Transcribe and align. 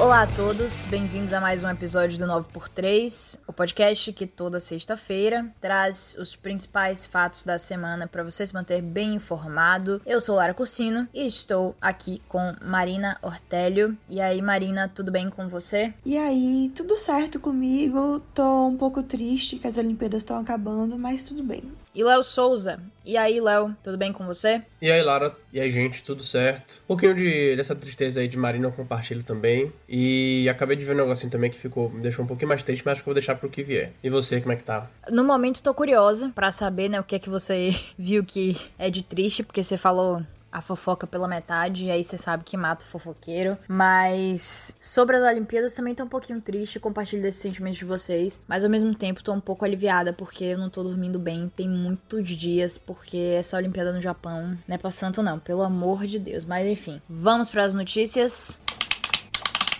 Olá 0.00 0.22
a 0.22 0.26
todos, 0.28 0.84
bem-vindos 0.84 1.32
a 1.32 1.40
mais 1.40 1.64
um 1.64 1.68
episódio 1.68 2.16
do 2.16 2.24
9x3, 2.24 3.36
o 3.48 3.52
podcast 3.52 4.12
que 4.12 4.28
toda 4.28 4.60
sexta-feira 4.60 5.52
traz 5.60 6.16
os 6.16 6.36
principais 6.36 7.04
fatos 7.04 7.42
da 7.42 7.58
semana 7.58 8.06
para 8.06 8.22
você 8.22 8.46
se 8.46 8.54
manter 8.54 8.80
bem 8.80 9.16
informado. 9.16 10.00
Eu 10.06 10.20
sou 10.20 10.36
Lara 10.36 10.54
Cursino 10.54 11.08
e 11.12 11.26
estou 11.26 11.74
aqui 11.80 12.22
com 12.28 12.54
Marina 12.64 13.18
Ortélio. 13.20 13.98
E 14.08 14.20
aí, 14.20 14.40
Marina, 14.40 14.86
tudo 14.86 15.10
bem 15.10 15.28
com 15.28 15.48
você? 15.48 15.92
E 16.06 16.16
aí, 16.16 16.70
tudo 16.76 16.96
certo 16.96 17.40
comigo? 17.40 18.20
Tô 18.32 18.68
um 18.68 18.76
pouco 18.76 19.02
triste 19.02 19.58
que 19.58 19.66
as 19.66 19.78
Olimpíadas 19.78 20.22
estão 20.22 20.38
acabando, 20.38 20.96
mas 20.96 21.24
tudo 21.24 21.42
bem. 21.42 21.64
E 21.98 22.04
Léo 22.04 22.22
Souza. 22.22 22.78
E 23.04 23.16
aí, 23.16 23.40
Léo, 23.40 23.76
tudo 23.82 23.98
bem 23.98 24.12
com 24.12 24.24
você? 24.24 24.62
E 24.80 24.88
aí, 24.88 25.02
Lara. 25.02 25.34
E 25.52 25.58
aí, 25.60 25.68
gente, 25.68 26.00
tudo 26.00 26.22
certo? 26.22 26.74
Um 26.84 26.86
pouquinho 26.86 27.12
de, 27.12 27.56
dessa 27.56 27.74
tristeza 27.74 28.20
aí 28.20 28.28
de 28.28 28.36
Marina 28.36 28.68
eu 28.68 28.70
compartilho 28.70 29.24
também. 29.24 29.72
E 29.88 30.48
acabei 30.48 30.76
de 30.76 30.84
ver 30.84 30.92
um 30.92 30.98
negocinho 30.98 31.28
também 31.28 31.50
que 31.50 31.58
ficou, 31.58 31.90
me 31.90 32.00
deixou 32.00 32.24
um 32.24 32.28
pouquinho 32.28 32.50
mais 32.50 32.62
triste, 32.62 32.84
mas 32.84 32.92
acho 32.92 33.02
que 33.02 33.08
eu 33.08 33.12
vou 33.12 33.20
deixar 33.20 33.34
pro 33.34 33.50
que 33.50 33.64
vier. 33.64 33.90
E 34.00 34.08
você, 34.08 34.40
como 34.40 34.52
é 34.52 34.56
que 34.56 34.62
tá? 34.62 34.88
No 35.10 35.24
momento, 35.24 35.60
tô 35.60 35.74
curiosa 35.74 36.30
para 36.32 36.52
saber, 36.52 36.88
né, 36.88 37.00
o 37.00 37.02
que 37.02 37.16
é 37.16 37.18
que 37.18 37.28
você 37.28 37.74
viu 37.98 38.24
que 38.24 38.56
é 38.78 38.88
de 38.90 39.02
triste, 39.02 39.42
porque 39.42 39.64
você 39.64 39.76
falou 39.76 40.22
a 40.50 40.60
fofoca 40.60 41.06
pela 41.06 41.28
metade, 41.28 41.86
e 41.86 41.90
aí 41.90 42.02
você 42.02 42.16
sabe 42.16 42.44
que 42.44 42.56
mata 42.56 42.84
o 42.84 42.88
fofoqueiro. 42.88 43.56
Mas 43.68 44.74
sobre 44.80 45.16
as 45.16 45.22
Olimpíadas 45.22 45.74
também 45.74 45.94
tô 45.94 46.04
um 46.04 46.08
pouquinho 46.08 46.40
triste, 46.40 46.80
compartilho 46.80 47.22
desses 47.22 47.40
sentimentos 47.40 47.78
de 47.78 47.84
vocês. 47.84 48.42
Mas 48.48 48.64
ao 48.64 48.70
mesmo 48.70 48.94
tempo 48.94 49.22
tô 49.22 49.32
um 49.32 49.40
pouco 49.40 49.64
aliviada, 49.64 50.12
porque 50.12 50.44
eu 50.44 50.58
não 50.58 50.70
tô 50.70 50.82
dormindo 50.82 51.18
bem. 51.18 51.50
Tem 51.54 51.68
muitos 51.68 52.28
dias, 52.28 52.78
porque 52.78 53.16
essa 53.38 53.56
Olimpíada 53.56 53.92
no 53.92 54.00
Japão 54.00 54.58
não 54.66 54.74
é 54.74 54.78
pra 54.78 54.90
santo, 54.90 55.22
não, 55.22 55.38
pelo 55.38 55.62
amor 55.62 56.06
de 56.06 56.18
Deus. 56.18 56.44
Mas 56.44 56.66
enfim, 56.66 57.00
vamos 57.08 57.48
para 57.48 57.64
as 57.64 57.74
notícias. 57.74 58.60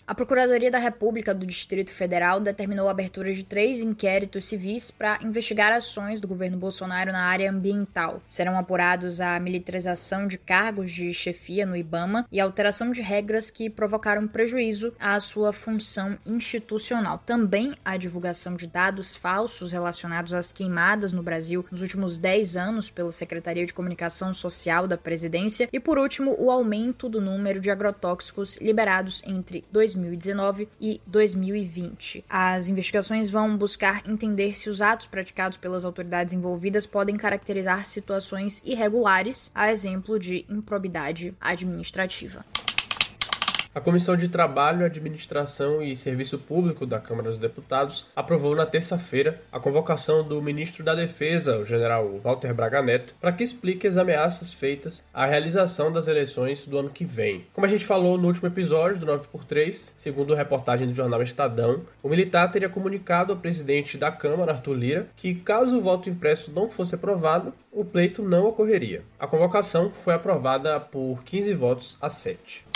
A 0.08 0.14
Procuradoria 0.14 0.70
da 0.70 0.78
República 0.78 1.34
do 1.34 1.44
Distrito 1.44 1.92
Federal 1.92 2.40
determinou 2.40 2.88
a 2.88 2.92
abertura 2.92 3.30
de 3.30 3.44
três 3.44 3.82
inquéritos 3.82 4.46
civis 4.46 4.90
para 4.90 5.18
investigar 5.22 5.70
ações 5.70 6.18
do 6.18 6.26
governo 6.26 6.56
Bolsonaro 6.56 7.12
na 7.12 7.24
área 7.24 7.50
ambiental. 7.50 8.22
Serão 8.26 8.58
apurados 8.58 9.20
a 9.20 9.38
militarização 9.38 10.26
de 10.26 10.38
cargos 10.38 10.90
de 10.90 11.12
chefia 11.12 11.66
no 11.66 11.76
IBAMA 11.76 12.26
e 12.32 12.40
a 12.40 12.44
alteração 12.44 12.90
de 12.90 13.02
regras 13.02 13.50
que 13.50 13.68
provocaram 13.68 14.26
prejuízo 14.26 14.94
à 14.98 15.20
sua 15.20 15.52
função 15.52 16.16
institucional. 16.24 17.22
Também 17.26 17.74
a 17.84 17.98
divulgação 17.98 18.54
de 18.54 18.66
dados 18.66 19.14
falsos 19.14 19.72
relacionados 19.72 20.32
às 20.32 20.54
queimadas 20.54 21.12
no 21.12 21.22
Brasil 21.22 21.66
nos 21.70 21.82
últimos 21.82 22.16
10 22.16 22.56
anos 22.56 22.88
pela 22.88 23.12
Secretaria 23.12 23.66
de 23.66 23.74
Comunicação 23.74 24.32
Social 24.32 24.86
da 24.86 24.96
Presidência. 24.96 25.68
E, 25.70 25.78
por 25.78 25.98
último, 25.98 26.34
o 26.38 26.50
aumento 26.50 27.10
do 27.10 27.20
número 27.20 27.60
de 27.60 27.70
agrotóxicos 27.70 28.56
liberados 28.56 29.22
entre 29.26 29.66
2000 29.70 29.97
2019 30.00 30.68
e 30.80 31.00
2020. 31.06 32.24
As 32.28 32.68
investigações 32.68 33.28
vão 33.28 33.56
buscar 33.56 34.02
entender 34.08 34.56
se 34.56 34.68
os 34.68 34.80
atos 34.80 35.06
praticados 35.06 35.58
pelas 35.58 35.84
autoridades 35.84 36.34
envolvidas 36.34 36.86
podem 36.86 37.16
caracterizar 37.16 37.86
situações 37.86 38.62
irregulares, 38.64 39.50
a 39.54 39.70
exemplo 39.70 40.18
de 40.18 40.44
improbidade 40.48 41.34
administrativa. 41.40 42.44
A 43.78 43.80
Comissão 43.80 44.16
de 44.16 44.26
Trabalho, 44.26 44.84
Administração 44.84 45.80
e 45.80 45.94
Serviço 45.94 46.36
Público 46.36 46.84
da 46.84 46.98
Câmara 46.98 47.30
dos 47.30 47.38
Deputados 47.38 48.04
aprovou 48.16 48.56
na 48.56 48.66
terça-feira 48.66 49.40
a 49.52 49.60
convocação 49.60 50.26
do 50.26 50.42
ministro 50.42 50.82
da 50.82 50.96
Defesa, 50.96 51.58
o 51.58 51.64
general 51.64 52.18
Walter 52.18 52.52
Braga 52.52 52.82
Neto, 52.82 53.14
para 53.20 53.30
que 53.30 53.44
explique 53.44 53.86
as 53.86 53.96
ameaças 53.96 54.52
feitas 54.52 55.04
à 55.14 55.26
realização 55.26 55.92
das 55.92 56.08
eleições 56.08 56.66
do 56.66 56.76
ano 56.76 56.90
que 56.90 57.04
vem. 57.04 57.46
Como 57.52 57.64
a 57.64 57.70
gente 57.70 57.86
falou 57.86 58.18
no 58.18 58.26
último 58.26 58.48
episódio 58.48 58.98
do 58.98 59.06
9x3, 59.06 59.92
segundo 59.94 60.34
reportagem 60.34 60.88
do 60.88 60.94
jornal 60.94 61.22
Estadão, 61.22 61.82
o 62.02 62.08
militar 62.08 62.50
teria 62.50 62.68
comunicado 62.68 63.32
ao 63.32 63.38
presidente 63.38 63.96
da 63.96 64.10
Câmara, 64.10 64.54
Arthur 64.54 64.74
Lira, 64.74 65.08
que 65.14 65.36
caso 65.36 65.78
o 65.78 65.80
voto 65.80 66.10
impresso 66.10 66.50
não 66.50 66.68
fosse 66.68 66.96
aprovado, 66.96 67.54
o 67.70 67.84
pleito 67.84 68.24
não 68.24 68.48
ocorreria. 68.48 69.04
A 69.20 69.28
convocação 69.28 69.88
foi 69.88 70.14
aprovada 70.14 70.80
por 70.80 71.22
15 71.22 71.54
votos 71.54 71.96
a 72.00 72.10
7. 72.10 72.66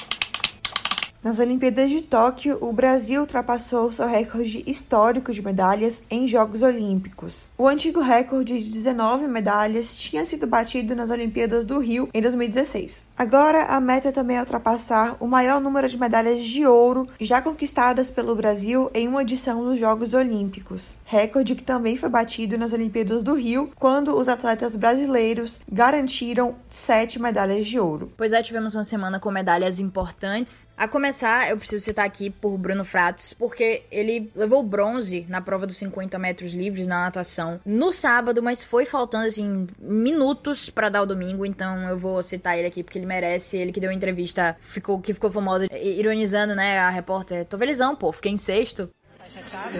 Nas 1.22 1.38
Olimpíadas 1.38 1.88
de 1.88 2.02
Tóquio, 2.02 2.58
o 2.60 2.72
Brasil 2.72 3.20
ultrapassou 3.20 3.92
seu 3.92 4.08
recorde 4.08 4.64
histórico 4.66 5.32
de 5.32 5.40
medalhas 5.40 6.02
em 6.10 6.26
Jogos 6.26 6.62
Olímpicos. 6.62 7.48
O 7.56 7.68
antigo 7.68 8.00
recorde 8.00 8.60
de 8.60 8.68
19 8.68 9.28
medalhas 9.28 9.94
tinha 9.94 10.24
sido 10.24 10.48
batido 10.48 10.96
nas 10.96 11.10
Olimpíadas 11.10 11.64
do 11.64 11.78
Rio 11.78 12.08
em 12.12 12.20
2016. 12.20 13.06
Agora, 13.16 13.66
a 13.66 13.78
meta 13.78 14.10
também 14.10 14.36
é 14.36 14.40
ultrapassar 14.40 15.16
o 15.20 15.28
maior 15.28 15.60
número 15.60 15.88
de 15.88 15.96
medalhas 15.96 16.40
de 16.40 16.66
ouro 16.66 17.06
já 17.20 17.40
conquistadas 17.40 18.10
pelo 18.10 18.34
Brasil 18.34 18.90
em 18.92 19.06
uma 19.06 19.22
edição 19.22 19.62
dos 19.62 19.78
Jogos 19.78 20.14
Olímpicos. 20.14 20.98
Recorde 21.04 21.54
que 21.54 21.62
também 21.62 21.96
foi 21.96 22.08
batido 22.08 22.58
nas 22.58 22.72
Olimpíadas 22.72 23.22
do 23.22 23.34
Rio, 23.34 23.70
quando 23.78 24.12
os 24.16 24.28
atletas 24.28 24.74
brasileiros 24.74 25.60
garantiram 25.70 26.56
sete 26.68 27.22
medalhas 27.22 27.64
de 27.64 27.78
ouro. 27.78 28.12
Pois 28.16 28.32
é, 28.32 28.42
tivemos 28.42 28.74
uma 28.74 28.82
semana 28.82 29.20
com 29.20 29.30
medalhas 29.30 29.78
importantes. 29.78 30.66
A 30.76 30.88
começar 30.88 31.11
começar, 31.12 31.50
eu 31.50 31.58
preciso 31.58 31.84
citar 31.84 32.06
aqui 32.06 32.30
por 32.30 32.56
Bruno 32.56 32.86
Fratos, 32.86 33.34
porque 33.34 33.82
ele 33.90 34.30
levou 34.34 34.62
bronze 34.62 35.26
na 35.28 35.42
prova 35.42 35.66
dos 35.66 35.76
50 35.76 36.18
metros 36.18 36.54
livres 36.54 36.86
na 36.86 37.00
natação 37.00 37.60
no 37.66 37.92
sábado, 37.92 38.42
mas 38.42 38.64
foi 38.64 38.86
faltando 38.86 39.26
assim 39.26 39.66
minutos 39.78 40.70
para 40.70 40.88
dar 40.88 41.02
o 41.02 41.06
domingo, 41.06 41.44
então 41.44 41.86
eu 41.86 41.98
vou 41.98 42.22
citar 42.22 42.56
ele 42.56 42.66
aqui 42.66 42.82
porque 42.82 42.98
ele 42.98 43.04
merece. 43.04 43.58
Ele 43.58 43.72
que 43.72 43.78
deu 43.78 43.90
uma 43.90 43.94
entrevista, 43.94 44.56
ficou 44.58 44.98
que 44.98 45.12
ficou 45.12 45.30
famosa 45.30 45.66
ironizando, 45.70 46.54
né, 46.54 46.78
a 46.78 46.88
repórter. 46.88 47.44
Tô 47.44 47.58
felizão, 47.58 47.94
pô, 47.94 48.10
fiquei 48.10 48.32
em 48.32 48.38
sexto. 48.38 48.88
Tá 49.18 49.28
chateado? 49.28 49.78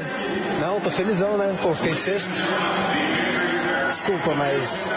Não, 0.61 0.81
tô 0.81 0.91
felizão, 0.91 1.39
né? 1.39 1.57
Pô, 1.63 1.75
fiquei 1.75 1.93
em 1.93 1.95
sexto. 1.95 2.37
Desculpa, 3.89 4.35
mas 4.35 4.91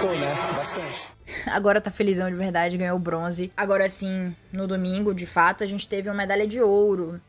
tô, 0.00 0.10
né? 0.10 0.47
Bastante. 0.58 1.08
Agora 1.46 1.80
tá 1.80 1.88
felizão 1.88 2.28
de 2.28 2.34
verdade, 2.34 2.76
ganhou 2.76 2.98
bronze. 2.98 3.52
Agora 3.56 3.88
sim, 3.88 4.34
no 4.52 4.66
domingo, 4.66 5.14
de 5.14 5.24
fato, 5.24 5.62
a 5.62 5.66
gente 5.66 5.86
teve 5.86 6.08
uma 6.08 6.14
medalha 6.16 6.48
de 6.48 6.60
ouro. 6.60 7.20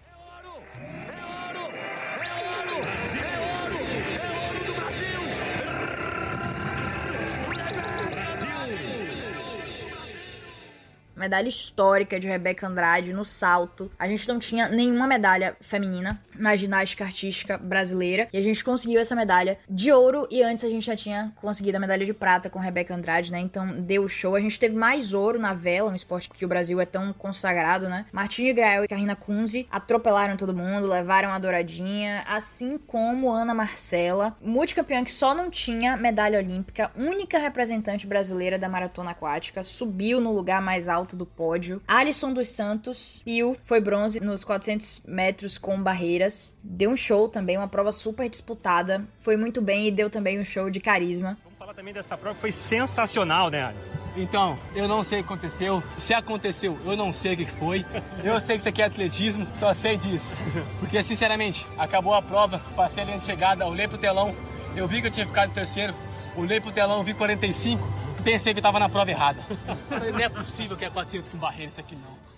Medalha 11.19 11.50
histórica 11.50 12.19
de 12.19 12.28
Rebeca 12.28 12.66
Andrade 12.66 13.13
no 13.13 13.25
salto. 13.25 13.91
A 14.00 14.07
gente 14.07 14.28
não 14.28 14.40
tinha 14.40 14.69
nenhuma 14.69 15.06
medalha 15.06 15.56
feminina 15.59 16.19
na 16.35 16.56
ginástica 16.56 17.03
artística 17.03 17.57
brasileira 17.57 18.30
e 18.31 18.38
a 18.38 18.41
gente 18.41 18.63
conseguiu 18.63 19.00
essa 19.00 19.16
medalha 19.16 19.59
de 19.69 19.91
ouro 19.91 20.28
e 20.31 20.41
antes 20.41 20.63
a 20.63 20.69
gente 20.69 20.85
já 20.85 20.96
tinha 20.96 21.34
conseguido 21.35 21.78
a 21.78 21.79
medalha 21.79 22.06
de 22.06 22.13
prata 22.13 22.50
com 22.50 22.58
Rebeca 22.58 22.96
Andrade, 22.96 23.31
né? 23.31 23.40
Então 23.40 23.81
deu 23.81 24.08
show. 24.08 24.35
A 24.35 24.40
gente 24.40 24.58
teve 24.58 24.75
mais 24.75 25.13
ouro 25.13 25.38
na 25.38 25.53
vela, 25.53 25.91
um 25.91 25.96
esporte 25.96 26.29
que 26.29 26.46
o 26.46 26.47
Brasil 26.47 26.79
é 26.79 26.85
tão 26.85 27.12
consagrado, 27.12 27.90
né? 27.90 28.06
Martinho 28.12 28.56
Grael 28.56 28.85
e 28.85 28.88
Karina 28.88 29.16
Kunze 29.16 29.68
atropelaram 29.69 30.38
todo 30.38 30.56
mundo, 30.56 30.88
levaram 30.88 31.31
a 31.31 31.40
douradinha, 31.40 32.24
assim 32.25 32.78
como 32.78 33.29
Ana 33.29 33.53
Marcela, 33.53 34.38
multicampeã 34.41 35.03
que 35.03 35.12
só 35.12 35.35
não 35.35 35.50
tinha 35.50 35.97
medalha 35.97 36.40
olímpica, 36.40 36.91
única 36.96 37.38
representante 37.38 38.08
brasileira 38.08 38.58
da 38.58 38.69
maratona 38.69 39.12
aquática, 39.12 39.62
subiu 39.63 40.22
no 40.22 40.31
lugar 40.31 40.62
mais 40.62 40.88
alto 40.88 41.09
alto 41.09 41.16
do 41.16 41.25
pódio. 41.25 41.81
Alisson 41.88 42.31
dos 42.31 42.50
Santos, 42.50 43.22
Pio, 43.25 43.56
foi 43.62 43.81
bronze 43.81 44.20
nos 44.20 44.44
400 44.44 45.02
metros 45.08 45.58
com 45.58 45.81
barreiras. 45.81 46.53
Deu 46.64 46.92
um 46.92 46.96
show 46.96 47.28
também, 47.28 47.58
uma 47.58 47.68
prova 47.68 47.92
super 47.92 48.30
disputada. 48.30 49.03
Foi 49.20 49.36
muito 49.36 49.62
bem 49.62 49.88
e 49.88 49.92
deu 49.92 50.09
também 50.09 50.40
um 50.40 50.46
show 50.46 50.70
de 50.70 50.80
carisma 50.80 51.38
Vamos 51.44 51.58
falar 51.58 51.74
também 51.74 51.94
dessa 51.94 52.18
prova 52.18 52.36
que 52.36 52.42
foi 52.42 52.52
sensacional, 52.52 53.50
né, 53.50 53.64
Alisson? 53.64 53.90
Então, 54.16 54.59
eu 54.75 54.88
não 54.88 55.03
sei 55.03 55.20
o 55.20 55.24
que 55.24 55.34
aconteceu. 55.34 55.84
Se 55.97 56.14
aconteceu, 56.14 56.78
eu 56.85 56.96
não 56.96 57.14
sei 57.14 57.34
o 57.34 57.38
que 57.38 57.46
foi. 57.46 57.85
Eu 58.23 58.40
sei 58.40 58.55
que 58.55 58.62
isso 58.62 58.70
aqui 58.70 58.82
é 58.82 58.85
atletismo, 58.85 59.47
só 59.53 59.73
sei 59.73 59.97
disso. 59.97 60.32
Porque, 60.79 61.02
sinceramente, 61.02 61.66
acabou 61.78 62.14
a 62.14 62.22
prova, 62.22 62.62
passei 62.76 63.03
a 63.03 63.05
linha 63.05 63.17
de 63.17 63.26
chegada, 63.26 63.66
olhei 63.67 63.88
pro 63.88 63.97
telão, 63.97 64.35
eu 64.76 64.88
vi 64.88 65.02
que 65.02 65.08
eu 65.08 65.12
tinha 65.12 65.26
ficado 65.26 65.50
em 65.50 65.53
terceiro, 65.53 65.94
olhei 66.35 66.59
pro 66.59 66.72
telão, 66.72 67.03
vi 67.03 67.14
45, 67.14 67.98
pensei 68.23 68.53
que 68.53 68.61
tava 68.61 68.79
na 68.79 68.89
prova 68.89 69.09
errada. 69.09 69.41
não 69.89 70.19
é 70.19 70.29
possível 70.29 70.75
que 70.75 70.85
é 70.85 70.89
400 70.89 71.29
com 71.29 71.37
barreira 71.37 71.69
isso 71.69 71.79
aqui 71.79 71.95
não. 71.95 72.29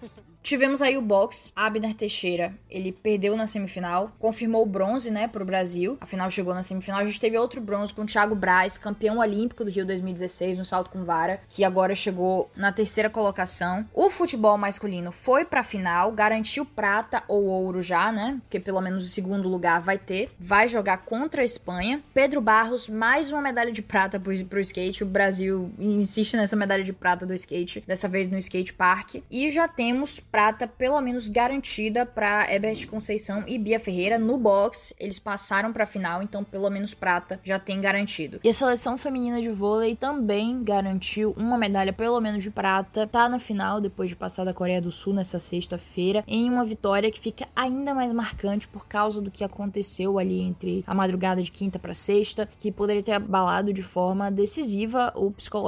Tivemos 0.43 0.81
aí 0.81 0.97
o 0.97 1.01
box, 1.03 1.51
Abner 1.55 1.93
Teixeira, 1.93 2.51
ele 2.67 2.91
perdeu 2.91 3.37
na 3.37 3.45
semifinal, 3.45 4.11
confirmou 4.17 4.63
o 4.63 4.65
bronze, 4.65 5.11
né, 5.11 5.27
pro 5.27 5.45
Brasil, 5.45 5.97
afinal 6.01 6.31
chegou 6.31 6.53
na 6.55 6.63
semifinal. 6.63 6.99
A 6.99 7.05
gente 7.05 7.19
teve 7.19 7.37
outro 7.37 7.61
bronze 7.61 7.93
com 7.93 8.01
o 8.01 8.05
Thiago 8.07 8.33
Braz, 8.33 8.75
campeão 8.75 9.19
olímpico 9.19 9.63
do 9.63 9.69
Rio 9.69 9.85
2016 9.85 10.57
no 10.57 10.65
salto 10.65 10.89
com 10.89 11.03
vara, 11.03 11.41
que 11.47 11.63
agora 11.63 11.93
chegou 11.93 12.49
na 12.55 12.71
terceira 12.71 13.07
colocação. 13.07 13.85
O 13.93 14.09
futebol 14.09 14.57
masculino 14.57 15.11
foi 15.11 15.45
pra 15.45 15.61
final, 15.61 16.11
garantiu 16.11 16.65
prata 16.65 17.23
ou 17.27 17.45
ouro 17.45 17.83
já, 17.83 18.11
né, 18.11 18.39
porque 18.41 18.59
pelo 18.59 18.81
menos 18.81 19.05
o 19.05 19.09
segundo 19.09 19.47
lugar 19.47 19.79
vai 19.79 19.99
ter, 19.99 20.31
vai 20.39 20.67
jogar 20.67 21.05
contra 21.05 21.43
a 21.43 21.45
Espanha. 21.45 22.01
Pedro 22.15 22.41
Barros, 22.41 22.89
mais 22.89 23.31
uma 23.31 23.43
medalha 23.43 23.71
de 23.71 23.83
prata 23.83 24.19
pro, 24.19 24.35
pro 24.45 24.59
skate, 24.59 25.03
o 25.03 25.07
Brasil 25.07 25.70
insiste 25.79 26.35
nessa 26.35 26.55
medalha 26.55 26.83
de 26.83 26.93
prata 26.93 27.25
do 27.25 27.33
skate, 27.33 27.83
dessa 27.87 28.07
vez 28.07 28.27
no 28.27 28.37
skate 28.37 28.73
park. 28.73 29.15
E 29.29 29.49
já 29.49 29.67
temos 29.67 30.19
prata, 30.19 30.67
pelo 30.67 30.99
menos 31.01 31.29
garantida 31.29 32.05
para 32.05 32.53
Ebert 32.53 32.87
Conceição 32.87 33.43
e 33.47 33.57
Bia 33.57 33.79
Ferreira 33.79 34.19
no 34.19 34.37
box. 34.37 34.93
Eles 34.99 35.19
passaram 35.19 35.71
para 35.71 35.83
a 35.83 35.87
final, 35.87 36.21
então 36.21 36.43
pelo 36.43 36.69
menos 36.69 36.93
prata 36.93 37.39
já 37.43 37.57
tem 37.57 37.79
garantido. 37.79 38.39
E 38.43 38.49
a 38.49 38.53
seleção 38.53 38.97
feminina 38.97 39.41
de 39.41 39.49
vôlei 39.49 39.95
também 39.95 40.63
garantiu 40.63 41.33
uma 41.37 41.57
medalha 41.57 41.93
pelo 41.93 42.19
menos 42.19 42.43
de 42.43 42.51
prata. 42.51 43.07
Tá 43.07 43.29
na 43.29 43.39
final 43.39 43.79
depois 43.79 44.09
de 44.09 44.15
passar 44.15 44.43
da 44.43 44.53
Coreia 44.53 44.81
do 44.81 44.91
Sul 44.91 45.13
nessa 45.13 45.39
sexta-feira 45.39 46.23
em 46.27 46.49
uma 46.49 46.65
vitória 46.65 47.11
que 47.11 47.19
fica 47.19 47.47
ainda 47.55 47.93
mais 47.93 48.11
marcante 48.11 48.67
por 48.67 48.85
causa 48.87 49.21
do 49.21 49.31
que 49.31 49.43
aconteceu 49.43 50.19
ali 50.19 50.41
entre 50.41 50.83
a 50.85 50.93
madrugada 50.93 51.41
de 51.41 51.51
quinta 51.51 51.79
para 51.79 51.93
sexta, 51.93 52.49
que 52.59 52.71
poderia 52.71 53.03
ter 53.03 53.13
abalado 53.13 53.73
de 53.73 53.83
forma 53.83 54.31
decisiva 54.31 55.11
o 55.15 55.31
psicológico 55.31 55.60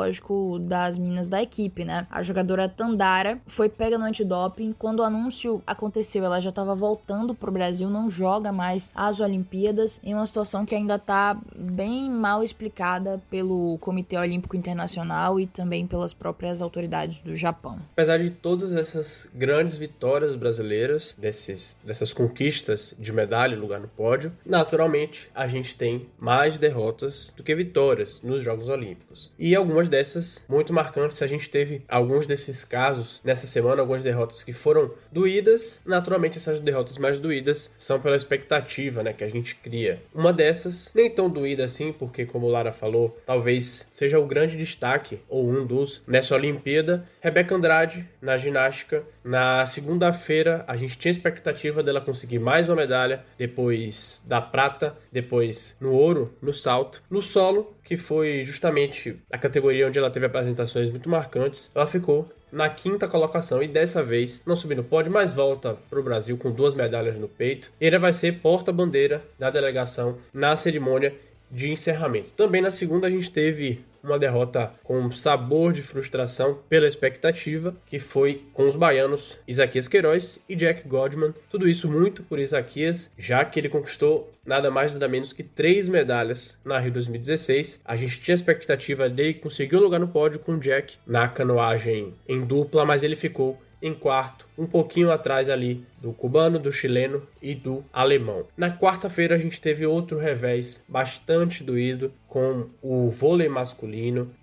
das 0.59 0.97
minas 0.97 1.29
da 1.29 1.41
equipe, 1.41 1.85
né? 1.85 2.07
A 2.09 2.23
jogadora 2.23 2.69
Tandara 2.69 3.39
foi 3.45 3.69
pega 3.69 3.97
no 3.97 4.05
antidoping. 4.05 4.73
Quando 4.77 4.99
o 4.99 5.03
anúncio 5.03 5.61
aconteceu, 5.65 6.23
ela 6.23 6.39
já 6.39 6.49
estava 6.49 6.75
voltando 6.75 7.33
pro 7.33 7.51
Brasil, 7.51 7.89
não 7.89 8.09
joga 8.09 8.51
mais 8.51 8.91
as 8.95 9.19
Olimpíadas, 9.19 9.99
em 10.03 10.13
uma 10.13 10.25
situação 10.25 10.65
que 10.65 10.75
ainda 10.75 10.97
tá 10.97 11.37
bem 11.55 12.09
mal 12.09 12.43
explicada 12.43 13.21
pelo 13.29 13.77
Comitê 13.79 14.17
Olímpico 14.17 14.55
Internacional 14.55 15.39
e 15.39 15.47
também 15.47 15.85
pelas 15.87 16.13
próprias 16.13 16.61
autoridades 16.61 17.21
do 17.21 17.35
Japão. 17.35 17.79
Apesar 17.93 18.17
de 18.17 18.29
todas 18.29 18.73
essas 18.73 19.27
grandes 19.33 19.75
vitórias 19.75 20.35
brasileiras, 20.35 21.15
desses, 21.17 21.77
dessas 21.83 22.13
conquistas 22.13 22.95
de 22.97 23.11
medalha 23.11 23.57
lugar 23.57 23.79
no 23.79 23.87
pódio, 23.87 24.31
naturalmente 24.45 25.29
a 25.33 25.47
gente 25.47 25.75
tem 25.75 26.07
mais 26.19 26.57
derrotas 26.57 27.33
do 27.35 27.43
que 27.43 27.55
vitórias 27.55 28.21
nos 28.21 28.41
Jogos 28.41 28.69
Olímpicos. 28.69 29.31
E 29.37 29.55
algumas 29.55 29.82
dessas 29.89 30.43
muito 30.47 30.73
marcantes, 30.73 31.21
a 31.21 31.27
gente 31.27 31.49
teve 31.49 31.83
alguns 31.87 32.25
desses 32.25 32.65
casos 32.65 33.21
nessa 33.23 33.47
semana, 33.47 33.81
algumas 33.81 34.03
derrotas 34.03 34.43
que 34.43 34.53
foram 34.53 34.91
doídas. 35.11 35.81
Naturalmente 35.85 36.37
essas 36.37 36.59
derrotas 36.59 36.97
mais 36.97 37.17
doídas 37.17 37.71
são 37.77 37.99
pela 37.99 38.15
expectativa, 38.15 39.03
né, 39.03 39.13
que 39.13 39.23
a 39.23 39.29
gente 39.29 39.55
cria. 39.55 40.01
Uma 40.13 40.33
dessas 40.33 40.91
nem 40.93 41.09
tão 41.09 41.29
doída 41.29 41.63
assim, 41.63 41.91
porque 41.91 42.25
como 42.25 42.47
Lara 42.47 42.71
falou, 42.71 43.17
talvez 43.25 43.87
seja 43.91 44.19
o 44.19 44.25
grande 44.25 44.57
destaque 44.57 45.19
ou 45.27 45.49
um 45.49 45.65
dos 45.65 46.01
nessa 46.07 46.35
Olimpíada, 46.35 47.07
Rebeca 47.21 47.55
Andrade 47.55 48.07
na 48.21 48.37
ginástica. 48.37 49.03
Na 49.23 49.65
segunda-feira 49.65 50.65
a 50.67 50.75
gente 50.75 50.97
tinha 50.97 51.11
expectativa 51.11 51.81
dela 51.81 52.01
conseguir 52.01 52.39
mais 52.39 52.67
uma 52.67 52.75
medalha, 52.75 53.23
depois 53.37 54.23
da 54.27 54.41
prata, 54.41 54.95
depois 55.11 55.75
no 55.79 55.93
ouro, 55.93 56.33
no 56.41 56.53
salto, 56.53 57.01
no 57.09 57.21
solo, 57.21 57.73
que 57.83 57.95
foi 57.95 58.43
justamente 58.43 59.17
a 59.31 59.37
categoria 59.37 59.87
onde 59.87 59.97
ela 59.97 60.11
teve 60.11 60.25
apresentações 60.25 60.89
muito 60.89 61.09
marcantes. 61.09 61.71
Ela 61.73 61.87
ficou 61.87 62.29
na 62.51 62.69
quinta 62.69 63.07
colocação 63.07 63.63
e 63.63 63.67
dessa 63.67 64.03
vez 64.03 64.43
não 64.45 64.55
subiu 64.55 64.77
no 64.77 64.83
pódio, 64.83 65.11
mas 65.11 65.33
volta 65.33 65.75
para 65.89 65.99
o 65.99 66.03
Brasil 66.03 66.37
com 66.37 66.51
duas 66.51 66.75
medalhas 66.75 67.17
no 67.17 67.27
peito. 67.27 67.71
Ele 67.81 67.97
vai 67.97 68.13
ser 68.13 68.39
porta-bandeira 68.39 69.23
da 69.39 69.49
delegação 69.49 70.17
na 70.31 70.55
cerimônia 70.55 71.15
de 71.53 71.69
encerramento. 71.69 72.33
Também 72.33 72.61
na 72.61 72.71
segunda 72.71 73.07
a 73.07 73.09
gente 73.09 73.31
teve 73.31 73.85
uma 74.03 74.19
derrota 74.19 74.73
com 74.83 75.09
sabor 75.11 75.71
de 75.71 75.81
frustração 75.81 76.59
pela 76.67 76.87
expectativa, 76.87 77.73
que 77.85 77.99
foi 77.99 78.43
com 78.53 78.67
os 78.67 78.75
baianos 78.75 79.37
Isaquias 79.47 79.87
Queiroz 79.87 80.43
e 80.49 80.55
Jack 80.55 80.85
Godman. 80.87 81.33
Tudo 81.49 81.69
isso 81.69 81.89
muito 81.89 82.21
por 82.21 82.37
Isaquias, 82.37 83.11
já 83.17 83.45
que 83.45 83.59
ele 83.59 83.69
conquistou 83.69 84.29
nada 84.45 84.69
mais 84.69 84.91
nada 84.91 85.07
menos 85.07 85.31
que 85.31 85.43
três 85.43 85.87
medalhas 85.87 86.57
na 86.65 86.77
Rio 86.79 86.91
2016. 86.91 87.81
A 87.85 87.95
gente 87.95 88.19
tinha 88.19 88.35
expectativa 88.35 89.07
dele 89.09 89.35
conseguir 89.35 89.77
um 89.77 89.81
lugar 89.81 89.99
no 89.99 90.09
pódio 90.09 90.39
com 90.39 90.55
o 90.55 90.59
Jack 90.59 90.97
na 91.07 91.27
canoagem 91.29 92.13
em 92.27 92.41
dupla, 92.41 92.85
mas 92.85 93.03
ele 93.03 93.15
ficou 93.15 93.57
em 93.83 93.93
quarto, 93.93 94.47
um 94.57 94.65
pouquinho 94.65 95.11
atrás 95.11 95.49
ali 95.49 95.85
do 96.01 96.13
cubano, 96.13 96.57
do 96.57 96.71
chileno 96.71 97.27
e 97.41 97.53
do 97.53 97.83
alemão. 97.91 98.47
Na 98.55 98.75
quarta-feira 98.75 99.35
a 99.35 99.37
gente 99.37 99.59
teve 99.59 99.85
outro 99.85 100.17
revés 100.17 100.81
bastante 100.87 101.63
doído 101.63 102.13
com 102.27 102.69
o 102.81 103.09
vôlei 103.09 103.49
masculino. 103.49 104.33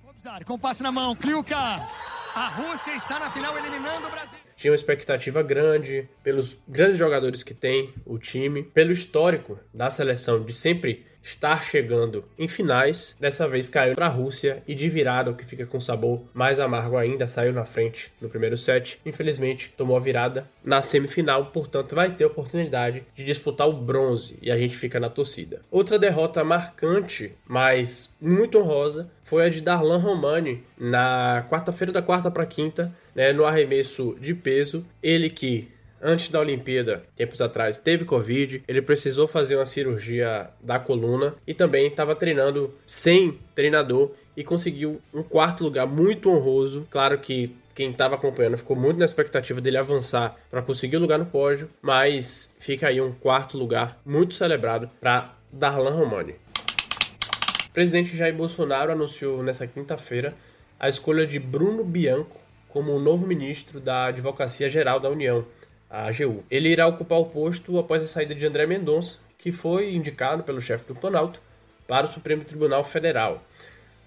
Com 0.45 0.59
passe 0.59 0.83
na 0.83 0.93
mão, 0.93 1.17
Kliuka! 1.17 1.57
A 1.57 2.49
Rússia 2.49 2.95
está 2.95 3.19
na 3.19 3.31
final 3.31 3.57
eliminando 3.57 4.07
o 4.07 4.11
Brasil. 4.11 4.39
Tinha 4.55 4.71
uma 4.71 4.77
expectativa 4.77 5.43
grande 5.43 6.07
pelos 6.23 6.57
grandes 6.69 6.99
jogadores 6.99 7.43
que 7.43 7.55
tem 7.55 7.95
o 8.05 8.19
time, 8.19 8.63
pelo 8.63 8.93
histórico 8.93 9.59
da 9.73 9.89
seleção 9.89 10.45
de 10.45 10.53
sempre 10.53 11.07
estar 11.23 11.63
chegando 11.63 12.25
em 12.39 12.49
finais. 12.49 13.17
Dessa 13.21 13.49
vez 13.49 13.69
caiu 13.69 13.95
para 13.95 14.07
a 14.07 14.11
Rússia 14.11 14.63
e 14.67 14.75
de 14.75 14.89
virada, 14.89 15.31
o 15.31 15.35
que 15.35 15.45
fica 15.45 15.67
com 15.67 15.81
sabor 15.81 16.23
mais 16.33 16.59
amargo 16.59 16.97
ainda, 16.97 17.27
saiu 17.27 17.53
na 17.53 17.65
frente 17.65 18.13
no 18.21 18.29
primeiro 18.29 18.57
set. 18.57 19.01
Infelizmente, 19.05 19.73
tomou 19.77 19.97
a 19.97 20.01
virada 20.01 20.47
na 20.65 20.83
semifinal, 20.83 21.47
portanto, 21.47 21.95
vai 21.95 22.11
ter 22.11 22.25
oportunidade 22.25 23.05
de 23.15 23.25
disputar 23.25 23.69
o 23.69 23.73
bronze 23.73 24.39
e 24.43 24.51
a 24.51 24.59
gente 24.59 24.77
fica 24.77 24.99
na 24.99 25.09
torcida. 25.09 25.63
Outra 25.71 25.99
derrota 25.99 26.43
marcante, 26.45 27.33
mas 27.47 28.11
muito 28.21 28.59
honrosa, 28.59 29.11
foi 29.25 29.47
a 29.47 29.49
de 29.49 29.61
Darlan 29.61 29.99
Romani 29.99 30.65
na 30.77 31.47
quarta-feira 31.49 31.93
da 31.93 32.03
quarta 32.03 32.31
para 32.31 32.45
quinta, 32.45 32.93
né, 33.15 33.33
no 33.33 33.45
arremesso 33.45 34.17
de 34.21 34.35
peso. 34.35 34.85
Ele 35.03 35.31
que 35.31 35.69
antes 36.01 36.29
da 36.29 36.41
Olimpíada, 36.41 37.03
tempos 37.15 37.41
atrás, 37.41 37.79
teve 37.79 38.05
Covid, 38.05 38.63
ele 38.67 38.83
precisou 38.83 39.29
fazer 39.29 39.57
uma 39.57 39.67
cirurgia 39.67 40.51
da 40.61 40.79
coluna 40.79 41.35
e 41.47 41.55
também 41.55 41.87
estava 41.87 42.17
treinando 42.17 42.75
sem 42.87 43.39
treinador 43.55 44.13
e 44.37 44.43
conseguiu 44.43 45.01
um 45.13 45.23
quarto 45.23 45.63
lugar 45.63 45.87
muito 45.87 46.31
honroso. 46.31 46.87
Claro 46.91 47.19
que 47.19 47.55
quem 47.75 47.91
estava 47.91 48.15
acompanhando 48.15 48.59
ficou 48.59 48.77
muito 48.77 48.99
na 48.99 49.05
expectativa 49.05 49.61
dele 49.61 49.79
avançar 49.79 50.37
para 50.51 50.63
conseguir 50.63 50.97
o 50.97 51.01
lugar 51.01 51.19
no 51.19 51.27
pódio, 51.27 51.69
mas 51.81 52.51
fica 52.59 52.89
aí 52.89 53.01
um 53.01 53.13
quarto 53.13 53.57
lugar 53.57 53.99
muito 54.05 54.35
celebrado 54.35 54.91
para 55.01 55.35
Darlan 55.53 55.93
Romani. 55.93 56.35
O 57.69 57.73
presidente 57.73 58.17
Jair 58.17 58.35
Bolsonaro 58.35 58.93
anunciou 58.93 59.43
nessa 59.43 59.67
quinta-feira 59.67 60.35
a 60.79 60.89
escolha 60.89 61.27
de 61.27 61.39
Bruno 61.39 61.85
Bianco 61.85 62.41
como 62.69 62.93
o 62.93 63.01
novo 63.01 63.27
ministro 63.27 63.81
da 63.81 64.07
Advocacia 64.07 64.69
Geral 64.69 65.01
da 65.01 65.09
União 65.09 65.45
a 65.91 66.07
AGU. 66.07 66.45
Ele 66.51 66.69
irá 66.69 66.87
ocupar 66.87 67.19
o 67.19 67.27
posto 67.27 67.79
após 67.79 68.03
a 68.03 68.07
saída 68.07 68.35
de 68.35 68.47
André 68.47 68.67
Mendonça, 68.67 69.19
que 69.37 69.51
foi 69.51 69.95
indicado 69.95 70.45
pelo 70.45 70.63
chefe 70.63 70.87
do 70.87 70.95
Planalto 70.95 71.41
para 71.89 72.07
o 72.07 72.09
Supremo 72.09 72.45
Tribunal 72.45 72.85
Federal. 72.85 73.43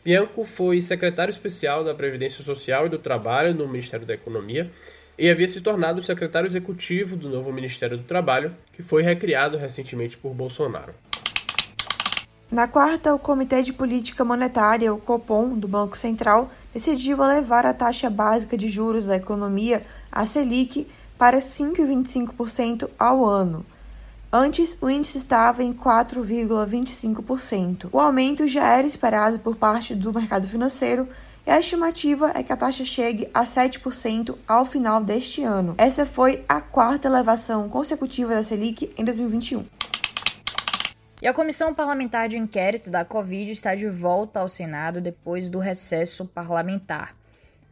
Bianco 0.03 0.43
foi 0.43 0.81
secretário 0.81 1.31
especial 1.31 1.83
da 1.83 1.93
Previdência 1.93 2.43
Social 2.43 2.85
e 2.85 2.89
do 2.89 2.97
Trabalho 2.97 3.53
no 3.53 3.67
Ministério 3.67 4.05
da 4.05 4.13
Economia 4.13 4.71
e 5.17 5.29
havia 5.29 5.47
se 5.47 5.61
tornado 5.61 6.01
secretário 6.01 6.47
executivo 6.47 7.15
do 7.15 7.29
novo 7.29 7.51
Ministério 7.53 7.97
do 7.97 8.03
Trabalho, 8.03 8.55
que 8.71 8.81
foi 8.81 9.03
recriado 9.03 9.57
recentemente 9.57 10.17
por 10.17 10.33
Bolsonaro. 10.33 10.93
Na 12.51 12.67
quarta, 12.67 13.13
o 13.13 13.19
Comitê 13.19 13.61
de 13.63 13.73
Política 13.73 14.23
Monetária, 14.23 14.93
o 14.93 14.99
COPOM, 14.99 15.57
do 15.57 15.67
Banco 15.67 15.97
Central, 15.97 16.51
decidiu 16.73 17.23
elevar 17.23 17.65
a 17.65 17.73
taxa 17.73 18.09
básica 18.09 18.57
de 18.57 18.67
juros 18.67 19.07
da 19.07 19.15
economia, 19.15 19.83
a 20.11 20.25
Selic, 20.25 20.87
para 21.17 21.39
5,25% 21.39 22.89
ao 22.97 23.25
ano. 23.25 23.65
Antes, 24.31 24.77
o 24.81 24.89
índice 24.89 25.17
estava 25.19 25.63
em 25.63 25.71
4,25%. 25.71 27.89
O 27.91 27.99
aumento 27.99 28.47
já 28.47 28.77
era 28.77 28.87
esperado 28.87 29.37
por 29.39 29.55
parte 29.55 29.93
do 29.93 30.11
mercado 30.11 30.47
financeiro 30.47 31.07
e 31.45 31.51
a 31.51 31.59
estimativa 31.59 32.31
é 32.33 32.41
que 32.41 32.53
a 32.53 32.57
taxa 32.57 32.83
chegue 32.83 33.29
a 33.33 33.43
7% 33.43 34.35
ao 34.47 34.65
final 34.65 35.03
deste 35.03 35.43
ano. 35.43 35.75
Essa 35.77 36.05
foi 36.05 36.43
a 36.47 36.61
quarta 36.61 37.07
elevação 37.07 37.69
consecutiva 37.69 38.33
da 38.33 38.43
Selic 38.43 38.91
em 38.97 39.03
2021. 39.03 39.65
E 41.21 41.27
a 41.27 41.33
Comissão 41.33 41.73
Parlamentar 41.73 42.27
de 42.27 42.37
Inquérito 42.37 42.89
da 42.89 43.05
Covid 43.05 43.51
está 43.51 43.75
de 43.75 43.87
volta 43.87 44.39
ao 44.39 44.49
Senado 44.49 44.99
depois 44.99 45.49
do 45.49 45.59
recesso 45.59 46.25
parlamentar. 46.25 47.15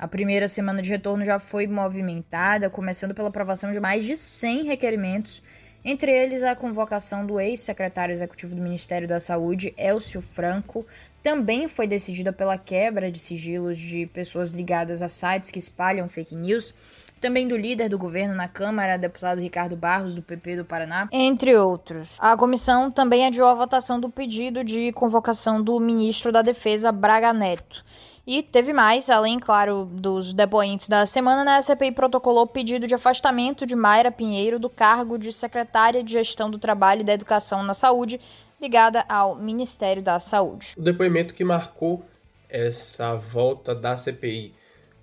A 0.01 0.08
primeira 0.08 0.48
semana 0.48 0.81
de 0.81 0.89
retorno 0.89 1.24
já 1.24 1.38
foi 1.38 1.67
movimentada, 1.67 2.72
começando 2.72 3.13
pela 3.13 3.29
aprovação 3.29 3.72
de 3.72 3.79
mais 3.79 4.03
de 4.03 4.15
100 4.15 4.63
requerimentos, 4.63 5.43
entre 5.86 6.12
eles 6.12 6.41
a 6.41 6.55
convocação 6.55 7.24
do 7.24 7.39
ex-secretário 7.39 8.12
executivo 8.12 8.55
do 8.55 8.63
Ministério 8.63 9.08
da 9.08 9.20
Saúde, 9.20 9.75
Elcio 9.77 10.20
Franco. 10.20 10.88
Também 11.22 11.67
foi 11.67 11.86
decidida 11.86 12.34
pela 12.34 12.58
quebra 12.58 13.12
de 13.12 13.20
sigilos 13.20 13.77
de 13.77 14.08
pessoas 14.08 14.50
ligadas 14.50 15.03
a 15.03 15.08
sites 15.08 15.51
que 15.51 15.60
espalham 15.60 16.10
fake 16.10 16.36
news 16.36 16.74
também 17.22 17.48
do 17.48 17.55
líder 17.55 17.88
do 17.88 18.00
governo 18.00 18.34
na 18.34 18.48
Câmara, 18.48 18.98
deputado 18.98 19.39
Ricardo 19.39 19.75
Barros, 19.75 20.15
do 20.15 20.24
PP 20.24 20.58
do 20.58 20.65
Paraná, 20.65 21.08
entre 21.12 21.55
outros. 21.55 22.17
A 22.17 22.36
comissão 22.36 22.89
também 22.89 23.27
adiou 23.27 23.48
a 23.48 23.53
votação 23.53 24.00
do 24.00 24.10
pedido 24.10 24.63
de 24.63 24.91
convocação 24.93 25.63
do 25.63 25.79
ministro 25.79 26.31
da 26.31 26.41
Defesa, 26.41 26.91
Braga 26.91 27.31
Neto. 27.31 27.86
E 28.25 28.44
teve 28.44 28.72
mais, 28.72 29.10
além, 29.10 29.40
claro, 29.40 29.86
dos 29.86 30.32
depoentes 30.32 30.88
da 30.88 31.06
semana, 31.06 31.44
né, 31.44 31.56
a 31.58 31.62
CPI 31.62 31.92
protocolou 31.92 32.46
pedido 32.46 32.88
de 32.88 32.94
afastamento 32.94 33.66
de 33.66 33.75
Mayra 33.75 34.12
Pinheiro 34.12 34.60
do 34.60 34.70
cargo 34.70 35.18
de 35.18 35.34
secretária 35.34 36.04
de 36.04 36.13
Gestão 36.13 36.50
do 36.50 36.60
Trabalho 36.60 37.01
e 37.01 37.04
da 37.04 37.13
Educação 37.13 37.63
na 37.63 37.74
Saúde, 37.74 38.22
ligada 38.62 39.04
ao 39.10 39.36
Ministério 39.36 40.04
da 40.04 40.20
Saúde. 40.20 40.75
O 40.78 40.82
depoimento 40.82 41.34
que 41.34 41.44
marcou 41.44 42.06
essa 42.48 43.16
volta 43.16 43.74
da 43.74 43.98
CPI 43.98 44.54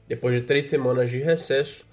depois 0.07 0.37
de 0.37 0.43
três 0.43 0.67
semanas 0.67 1.11
de 1.11 1.19
recesso 1.19 1.85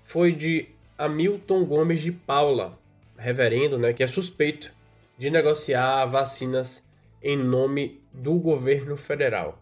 foi 0.00 0.32
de 0.32 0.68
Hamilton 0.96 1.64
Gomes 1.64 2.00
de 2.00 2.12
Paula, 2.12 2.78
reverendo, 3.18 3.76
né, 3.76 3.92
que 3.92 4.04
é 4.04 4.06
suspeito 4.06 4.72
de 5.18 5.30
negociar 5.30 6.06
vacinas 6.06 6.88
em 7.22 7.36
nome 7.36 8.00
do 8.12 8.34
governo 8.34 8.96
federal. 8.96 9.58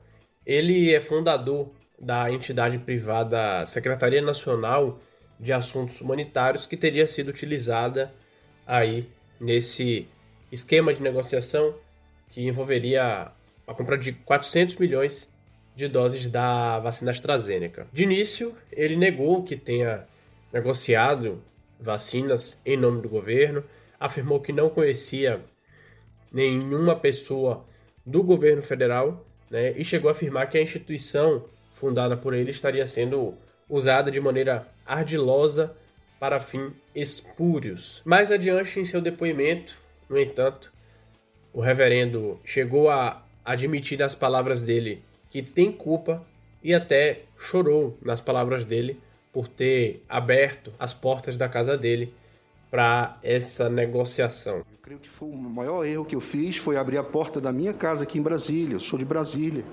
Ele 0.48 0.94
é 0.94 0.98
fundador 0.98 1.68
da 2.00 2.32
entidade 2.32 2.78
privada 2.78 3.66
Secretaria 3.66 4.22
Nacional 4.22 4.98
de 5.38 5.52
Assuntos 5.52 6.00
Humanitários, 6.00 6.64
que 6.64 6.74
teria 6.74 7.06
sido 7.06 7.28
utilizada 7.28 8.14
aí 8.66 9.06
nesse 9.38 10.08
esquema 10.50 10.94
de 10.94 11.02
negociação 11.02 11.74
que 12.30 12.46
envolveria 12.46 13.30
a 13.66 13.74
compra 13.74 13.98
de 13.98 14.12
400 14.12 14.76
milhões 14.76 15.30
de 15.76 15.86
doses 15.86 16.30
da 16.30 16.78
vacina 16.78 17.10
AstraZeneca. 17.10 17.86
De 17.92 18.04
início, 18.04 18.56
ele 18.72 18.96
negou 18.96 19.42
que 19.42 19.54
tenha 19.54 20.06
negociado 20.50 21.42
vacinas 21.78 22.58
em 22.64 22.74
nome 22.74 23.02
do 23.02 23.08
governo, 23.10 23.62
afirmou 24.00 24.40
que 24.40 24.54
não 24.54 24.70
conhecia 24.70 25.44
nenhuma 26.32 26.96
pessoa 26.96 27.66
do 28.06 28.22
governo 28.22 28.62
federal 28.62 29.27
né, 29.50 29.72
e 29.76 29.84
chegou 29.84 30.08
a 30.08 30.12
afirmar 30.12 30.48
que 30.48 30.58
a 30.58 30.62
instituição 30.62 31.44
fundada 31.74 32.16
por 32.16 32.34
ele 32.34 32.50
estaria 32.50 32.86
sendo 32.86 33.34
usada 33.68 34.10
de 34.10 34.20
maneira 34.20 34.66
ardilosa 34.86 35.74
para 36.18 36.40
fins 36.40 36.72
espúrios. 36.94 38.02
Mais 38.04 38.32
adiante 38.32 38.80
em 38.80 38.84
seu 38.84 39.00
depoimento, 39.00 39.76
no 40.08 40.18
entanto, 40.18 40.72
o 41.52 41.60
reverendo 41.60 42.40
chegou 42.44 42.90
a 42.90 43.22
admitir 43.44 43.98
nas 43.98 44.14
palavras 44.14 44.62
dele 44.62 45.02
que 45.30 45.42
tem 45.42 45.70
culpa 45.70 46.24
e 46.62 46.74
até 46.74 47.22
chorou 47.38 47.96
nas 48.02 48.20
palavras 48.20 48.64
dele 48.64 49.00
por 49.32 49.46
ter 49.46 50.02
aberto 50.08 50.72
as 50.78 50.92
portas 50.92 51.36
da 51.36 51.48
casa 51.48 51.76
dele 51.76 52.12
para 52.70 53.18
essa 53.22 53.68
negociação. 53.68 54.58
Eu 54.58 54.78
creio 54.82 55.00
que 55.00 55.08
foi 55.08 55.28
o 55.28 55.36
maior 55.36 55.84
erro 55.84 56.04
que 56.04 56.14
eu 56.14 56.20
fiz 56.20 56.56
foi 56.56 56.76
abrir 56.76 56.98
a 56.98 57.04
porta 57.04 57.40
da 57.40 57.52
minha 57.52 57.72
casa 57.72 58.04
aqui 58.04 58.18
em 58.18 58.22
Brasília. 58.22 58.74
Eu 58.74 58.80
sou 58.80 58.98
de 58.98 59.04
Brasília. 59.04 59.64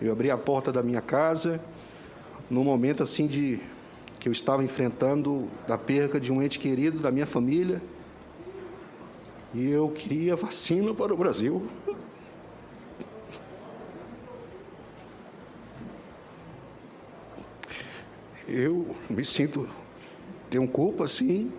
Eu 0.00 0.12
abri 0.12 0.30
a 0.30 0.36
porta 0.36 0.70
da 0.72 0.82
minha 0.82 1.00
casa 1.00 1.60
num 2.50 2.64
momento 2.64 3.02
assim 3.02 3.26
de 3.26 3.60
que 4.20 4.28
eu 4.28 4.32
estava 4.32 4.62
enfrentando 4.64 5.48
da 5.66 5.78
perca 5.78 6.20
de 6.20 6.32
um 6.32 6.42
ente 6.42 6.58
querido 6.58 6.98
da 6.98 7.10
minha 7.10 7.26
família. 7.26 7.80
E 9.54 9.68
eu 9.70 9.88
queria 9.88 10.36
vacina 10.36 10.92
para 10.92 11.12
o 11.12 11.16
Brasil. 11.16 11.66
Eu 18.46 18.94
me 19.08 19.24
sinto 19.24 19.68
tenho 20.48 20.66
culpa 20.66 21.06
sim, 21.06 21.52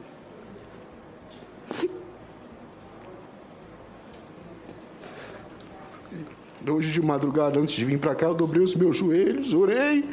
Hoje 6.68 6.92
de 6.92 7.01
madrugada, 7.01 7.60
antes 7.60 7.74
de 7.74 7.86
vir 7.86 8.00
para 8.00 8.13
cá, 8.13 8.28
eu 8.28 8.36
dobrei 8.36 8.62
os 8.62 8.75
meus 8.75 8.98
joelhos, 8.98 9.54
orei. 9.54 10.04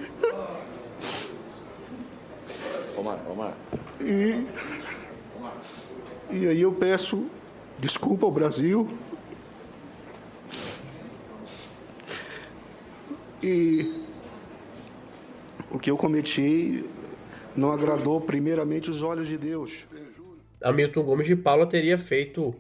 Omar, 2.96 3.20
Omar. 3.28 3.56
E, 4.00 4.46
e 6.30 6.46
aí 6.46 6.60
eu 6.60 6.72
peço 6.72 7.26
desculpa 7.78 8.26
ao 8.26 8.32
Brasil. 8.32 8.88
E 13.42 14.04
o 15.70 15.78
que 15.78 15.90
eu 15.90 15.96
cometi 15.96 16.84
não 17.54 17.72
agradou 17.72 18.20
primeiramente 18.20 18.90
os 18.90 19.02
olhos 19.02 19.26
de 19.26 19.36
Deus. 19.36 19.84
Hamilton 20.62 21.02
Gomes 21.02 21.26
de 21.26 21.36
Paula 21.36 21.66
teria 21.66 21.98
feito 21.98 22.54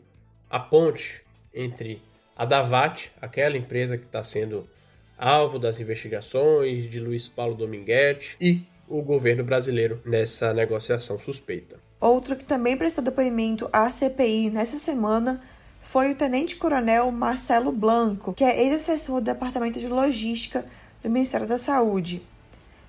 a 0.50 0.58
ponte 0.58 1.22
entre 1.54 2.02
a 2.36 2.44
Davat, 2.44 3.10
aquela 3.20 3.56
empresa 3.56 3.96
que 3.96 4.04
está 4.04 4.22
sendo 4.22 4.68
alvo 5.16 5.58
das 5.58 5.80
investigações 5.80 6.90
de 6.90 7.00
Luiz 7.00 7.26
Paulo 7.26 7.54
Dominguete 7.54 8.36
e 8.38 8.62
o 8.86 9.00
governo 9.00 9.42
brasileiro 9.42 10.00
nessa 10.04 10.52
negociação 10.52 11.18
suspeita. 11.18 11.76
Outro 11.98 12.36
que 12.36 12.44
também 12.44 12.76
prestou 12.76 13.02
depoimento 13.02 13.68
à 13.72 13.90
CPI 13.90 14.50
nessa 14.50 14.78
semana 14.78 15.42
foi 15.80 16.12
o 16.12 16.14
tenente-coronel 16.14 17.10
Marcelo 17.10 17.72
Blanco, 17.72 18.34
que 18.34 18.44
é 18.44 18.62
ex-assessor 18.62 19.20
do 19.20 19.24
Departamento 19.24 19.80
de 19.80 19.86
Logística 19.86 20.66
do 21.02 21.08
Ministério 21.08 21.46
da 21.46 21.58
Saúde. 21.58 22.22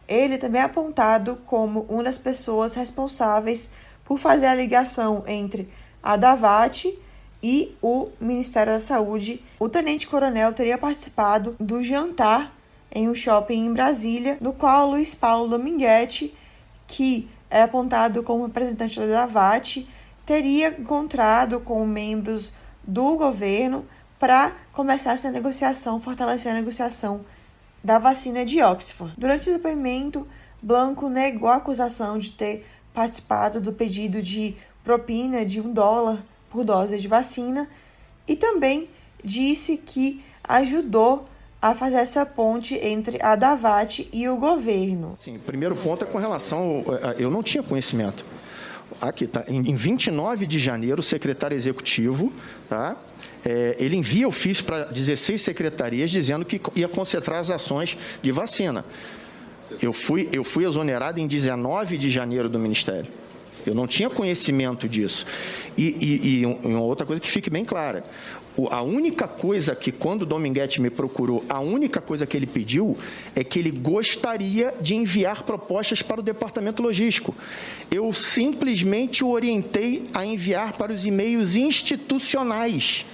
Ele 0.08 0.38
também 0.38 0.62
é 0.62 0.66
apontado 0.66 1.38
como 1.46 1.82
uma 1.90 2.04
das 2.04 2.18
pessoas 2.18 2.74
responsáveis 2.74 3.72
por 4.04 4.18
fazer 4.18 4.48
a 4.48 4.56
ligação 4.56 5.24
entre 5.26 5.70
a 6.02 6.18
Davat 6.18 6.86
e 7.42 7.76
o 7.82 8.10
Ministério 8.20 8.74
da 8.74 8.80
Saúde. 8.80 9.44
O 9.60 9.70
tenente-coronel 9.70 10.54
teria 10.54 10.78
participado 10.78 11.56
do 11.60 11.84
jantar 11.84 12.54
em 12.92 13.10
um 13.10 13.16
shopping 13.16 13.66
em 13.66 13.74
Brasília, 13.74 14.38
no 14.42 14.54
qual 14.54 14.90
Luiz 14.90 15.14
Paulo 15.14 15.50
Dominguete, 15.50 16.34
que 16.88 17.30
é 17.50 17.62
apontado 17.62 18.24
como 18.24 18.46
representante 18.46 19.00
da 19.00 19.06
Davat, 19.06 19.88
teria 20.26 20.70
encontrado 20.80 21.60
com 21.60 21.86
membros 21.86 22.52
do 22.84 23.18
governo 23.18 23.86
para 24.20 24.52
começar 24.74 25.14
essa 25.14 25.32
negociação, 25.32 26.02
fortalecer 26.02 26.52
a 26.52 26.56
negociação 26.56 27.22
da 27.84 28.00
vacina 28.00 28.44
de 28.44 28.62
Oxford. 28.62 29.14
Durante 29.18 29.50
o 29.50 29.54
depoimento, 29.54 30.28
Blanco 30.62 31.08
negou 31.08 31.50
a 31.50 31.58
acusação 31.58 32.18
de 32.18 32.32
ter 32.32 32.66
participado 32.94 33.62
do 33.62 33.72
pedido 33.72 34.22
de 34.24 34.56
propina 34.84 35.46
de 35.46 35.62
um 35.62 35.72
dólar 35.72 36.18
por 36.66 36.98
de 36.98 37.08
vacina 37.08 37.68
e 38.28 38.36
também 38.36 38.90
disse 39.24 39.78
que 39.78 40.24
ajudou 40.44 41.28
a 41.62 41.74
fazer 41.74 41.98
essa 41.98 42.26
ponte 42.26 42.76
entre 42.76 43.20
a 43.22 43.36
Davat 43.36 44.08
e 44.14 44.30
o 44.30 44.38
governo. 44.38 45.16
Sim, 45.18 45.38
o 45.38 45.40
primeiro 45.40 45.76
ponto 45.76 46.06
é 46.06 46.08
com 46.08 46.18
relação. 46.18 46.84
Eu 47.18 47.32
não 47.32 47.42
tinha 47.42 47.64
conhecimento. 47.64 48.24
Aqui 49.02 49.28
tá. 49.28 49.44
Em 49.48 49.76
29 49.76 50.48
de 50.48 50.60
janeiro, 50.60 51.02
o 51.02 51.04
secretário 51.04 51.56
executivo, 51.56 52.32
tá? 52.70 52.96
É, 53.46 53.76
ele 53.80 53.96
envia 53.96 54.28
ofício 54.28 54.64
para 54.64 54.86
16 54.86 55.42
secretarias 55.42 56.10
dizendo 56.10 56.46
que 56.46 56.62
ia 56.76 56.88
concentrar 56.88 57.40
as 57.40 57.50
ações 57.50 57.98
de 58.22 58.32
vacina. 58.32 58.86
Eu 59.82 59.92
fui, 59.92 60.30
eu 60.32 60.44
fui 60.44 60.66
exonerado 60.66 61.20
em 61.20 61.28
19 61.28 61.98
de 61.98 62.10
janeiro 62.10 62.48
do 62.48 62.58
Ministério. 62.58 63.12
Eu 63.70 63.76
não 63.76 63.88
tinha 63.88 64.10
conhecimento 64.10 64.88
disso. 64.88 65.26
E, 65.78 65.98
e, 66.02 66.42
e 66.42 66.46
uma 66.46 66.82
outra 66.82 67.06
coisa 67.06 67.22
que 67.22 67.30
fique 67.30 67.50
bem 67.50 67.66
clara: 67.66 68.04
a 68.72 68.82
única 68.82 69.28
coisa 69.28 69.76
que, 69.76 69.92
quando 69.92 70.24
o 70.24 70.26
Dominguete 70.26 70.82
me 70.82 70.90
procurou, 70.90 71.44
a 71.48 71.60
única 71.60 72.02
coisa 72.02 72.26
que 72.26 72.36
ele 72.36 72.48
pediu 72.48 72.98
é 73.36 73.44
que 73.44 73.60
ele 73.60 73.70
gostaria 73.70 74.74
de 74.82 74.96
enviar 74.96 75.44
propostas 75.44 76.02
para 76.02 76.20
o 76.20 76.24
departamento 76.24 76.82
logístico. 76.82 77.36
Eu 77.92 78.12
simplesmente 78.14 79.24
o 79.24 79.30
orientei 79.30 80.06
a 80.14 80.26
enviar 80.26 80.74
para 80.74 80.92
os 80.92 81.06
e-mails 81.06 81.56
institucionais. 81.56 83.06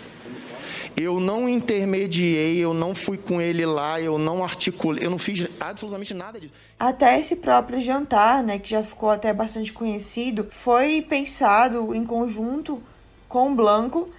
Eu 0.96 1.20
não 1.20 1.50
intermediei, 1.50 2.58
eu 2.60 2.74
não 2.74 2.94
fui 2.94 3.18
com 3.18 3.42
ele 3.42 3.66
lá, 3.66 4.00
eu 4.00 4.18
não 4.18 4.44
articulei, 4.44 5.06
eu 5.06 5.10
não 5.10 5.18
fiz 5.18 5.48
absolutamente 5.60 6.14
nada 6.14 6.40
disso. 6.40 6.54
Até 6.80 7.20
esse 7.20 7.38
próprio 7.38 7.80
jantar, 7.80 8.44
né, 8.44 8.60
que 8.60 8.70
já 8.70 8.84
ficou 8.84 9.10
até 9.10 9.34
bastante 9.34 9.74
conhecido, 9.74 10.48
foi 10.52 11.02
pensado 11.02 11.96
em 11.96 12.06
conjunto 12.06 12.82
com 13.28 13.52
o 13.52 13.56
Blanco, 13.56 14.10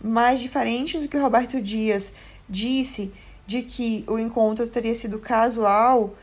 mas 0.00 0.40
diferente 0.40 0.98
do 0.98 1.08
que 1.08 1.16
o 1.16 1.22
Roberto 1.22 1.60
Dias 1.60 2.14
disse 2.48 3.12
de 3.46 3.62
que 3.62 4.04
o 4.06 4.18
encontro 4.18 4.68
teria 4.68 4.94
sido 4.94 5.18
casual, 5.18 6.14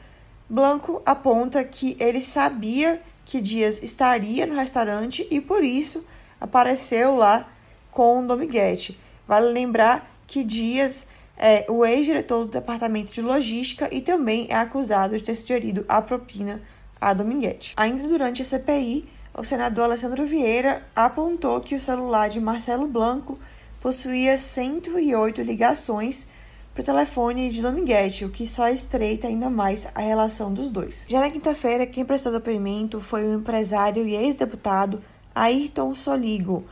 Blanco 0.50 1.02
aponta 1.06 1.64
que 1.64 1.98
ele 2.00 2.22
sabia 2.22 3.02
que 3.26 3.42
Dias 3.42 3.82
estaria 3.82 4.46
no 4.46 4.56
restaurante 4.56 5.28
e 5.32 5.42
por 5.42 5.64
isso 5.64 6.06
apareceu 6.40 7.16
lá 7.16 7.50
com 7.92 8.26
Dominguete. 8.26 9.00
Vale 9.28 9.52
lembrar 9.52 10.12
que 10.28 10.44
Dias 10.44 11.08
é 11.38 11.66
o 11.70 11.86
ex-diretor 11.86 12.46
do 12.46 12.52
Departamento 12.52 13.12
de 13.12 13.22
Logística 13.22 13.90
e 13.92 14.02
também 14.02 14.48
é 14.50 14.56
acusado 14.56 15.18
de 15.18 15.24
ter 15.24 15.36
sugerido 15.36 15.84
a 15.88 16.02
propina 16.02 16.62
a 17.00 17.14
Dominguete. 17.14 17.74
Ainda 17.76 18.08
durante 18.08 18.42
a 18.42 18.46
CPI, 18.46 19.10
o 19.36 19.44
senador 19.44 19.86
Alessandro 19.86 20.26
Vieira 20.26 20.84
apontou 20.96 21.60
que 21.60 21.76
o 21.76 21.82
celular 21.82 22.30
de 22.30 22.40
Marcelo 22.40 22.88
Blanco 22.88 23.38
possuía 23.82 24.38
108 24.38 25.42
ligações 25.42 26.28
para 26.74 26.82
o 26.82 26.86
telefone 26.86 27.50
de 27.50 27.62
Dominguete, 27.62 28.26
o 28.26 28.30
que 28.30 28.48
só 28.48 28.70
estreita 28.70 29.28
ainda 29.28 29.50
mais 29.50 29.88
a 29.94 30.02
relação 30.02 30.54
dos 30.54 30.70
dois. 30.70 31.06
Já 31.10 31.20
na 31.20 31.30
quinta-feira, 31.30 31.86
quem 31.86 32.06
prestou 32.06 32.32
depoimento 32.32 33.02
foi 33.02 33.26
o 33.26 33.34
empresário 33.34 34.08
e 34.08 34.16
ex-deputado 34.16 35.04
Ayrton 35.36 35.94
Soligo, 35.94 36.64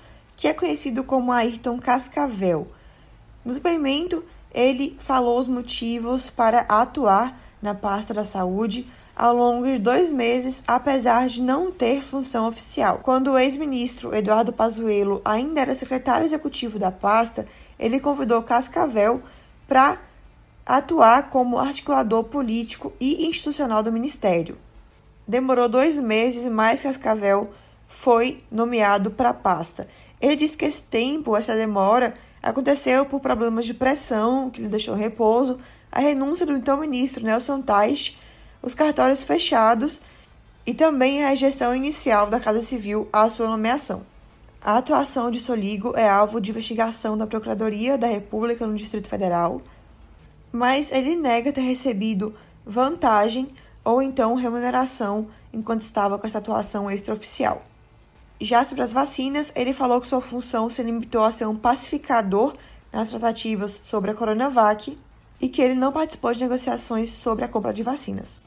que 0.41 0.47
é 0.47 0.55
conhecido 0.55 1.03
como 1.03 1.31
Ayrton 1.31 1.77
Cascavel. 1.77 2.67
No 3.45 3.53
depoimento, 3.53 4.23
ele 4.51 4.97
falou 4.99 5.37
os 5.37 5.47
motivos 5.47 6.31
para 6.31 6.61
atuar 6.61 7.39
na 7.61 7.75
pasta 7.75 8.11
da 8.11 8.25
saúde, 8.25 8.91
ao 9.15 9.35
longo 9.35 9.67
de 9.67 9.77
dois 9.77 10.11
meses, 10.11 10.63
apesar 10.67 11.29
de 11.29 11.43
não 11.43 11.71
ter 11.71 12.01
função 12.01 12.47
oficial. 12.47 13.01
Quando 13.03 13.27
o 13.33 13.37
ex-ministro 13.37 14.15
Eduardo 14.15 14.51
Pazuello 14.51 15.21
ainda 15.23 15.61
era 15.61 15.75
secretário 15.75 16.25
executivo 16.25 16.79
da 16.79 16.91
pasta, 16.91 17.47
ele 17.77 17.99
convidou 17.99 18.41
Cascavel 18.41 19.21
para 19.67 19.99
atuar 20.65 21.29
como 21.29 21.59
articulador 21.59 22.23
político 22.23 22.91
e 22.99 23.27
institucional 23.27 23.83
do 23.83 23.91
ministério. 23.91 24.57
Demorou 25.27 25.69
dois 25.69 25.99
meses, 25.99 26.51
mas 26.51 26.81
Cascavel 26.81 27.53
foi 27.87 28.43
nomeado 28.49 29.11
para 29.11 29.29
a 29.29 29.33
pasta. 29.35 29.87
Ele 30.21 30.35
disse 30.35 30.55
que 30.55 30.65
esse 30.65 30.83
tempo, 30.83 31.35
essa 31.35 31.55
demora, 31.55 32.13
aconteceu 32.41 33.05
por 33.05 33.19
problemas 33.19 33.65
de 33.65 33.73
pressão, 33.73 34.49
que 34.49 34.61
lhe 34.61 34.69
deixou 34.69 34.95
repouso, 34.95 35.59
a 35.91 35.99
renúncia 35.99 36.45
do 36.45 36.53
então 36.53 36.77
ministro 36.77 37.23
Nelson 37.23 37.61
Tais, 37.61 38.17
os 38.61 38.73
cartórios 38.73 39.23
fechados 39.23 39.99
e 40.65 40.73
também 40.73 41.23
a 41.23 41.29
rejeição 41.29 41.75
inicial 41.75 42.29
da 42.29 42.39
Casa 42.39 42.61
Civil 42.61 43.09
à 43.11 43.29
sua 43.29 43.47
nomeação. 43.47 44.03
A 44.63 44.77
atuação 44.77 45.31
de 45.31 45.39
Soligo 45.39 45.93
é 45.97 46.07
alvo 46.07 46.39
de 46.39 46.51
investigação 46.51 47.17
da 47.17 47.25
Procuradoria 47.25 47.97
da 47.97 48.05
República 48.05 48.67
no 48.67 48.75
Distrito 48.75 49.09
Federal, 49.09 49.59
mas 50.51 50.91
ele 50.91 51.15
nega 51.15 51.51
ter 51.51 51.61
recebido 51.61 52.35
vantagem 52.63 53.49
ou 53.83 54.03
então 54.03 54.35
remuneração 54.35 55.29
enquanto 55.51 55.81
estava 55.81 56.19
com 56.19 56.27
essa 56.27 56.37
atuação 56.37 56.91
extraoficial. 56.91 57.63
Já 58.43 58.63
sobre 58.65 58.83
as 58.83 58.91
vacinas, 58.91 59.51
ele 59.55 59.71
falou 59.71 60.01
que 60.01 60.07
sua 60.07 60.19
função 60.19 60.67
se 60.67 60.81
limitou 60.81 61.23
a 61.23 61.31
ser 61.31 61.45
um 61.45 61.55
pacificador 61.55 62.55
nas 62.91 63.09
tratativas 63.09 63.79
sobre 63.83 64.09
a 64.09 64.15
Coronavac 64.15 64.97
e 65.39 65.47
que 65.47 65.61
ele 65.61 65.75
não 65.75 65.91
participou 65.91 66.33
de 66.33 66.39
negociações 66.39 67.11
sobre 67.11 67.45
a 67.45 67.47
compra 67.47 67.71
de 67.71 67.83
vacinas. 67.83 68.41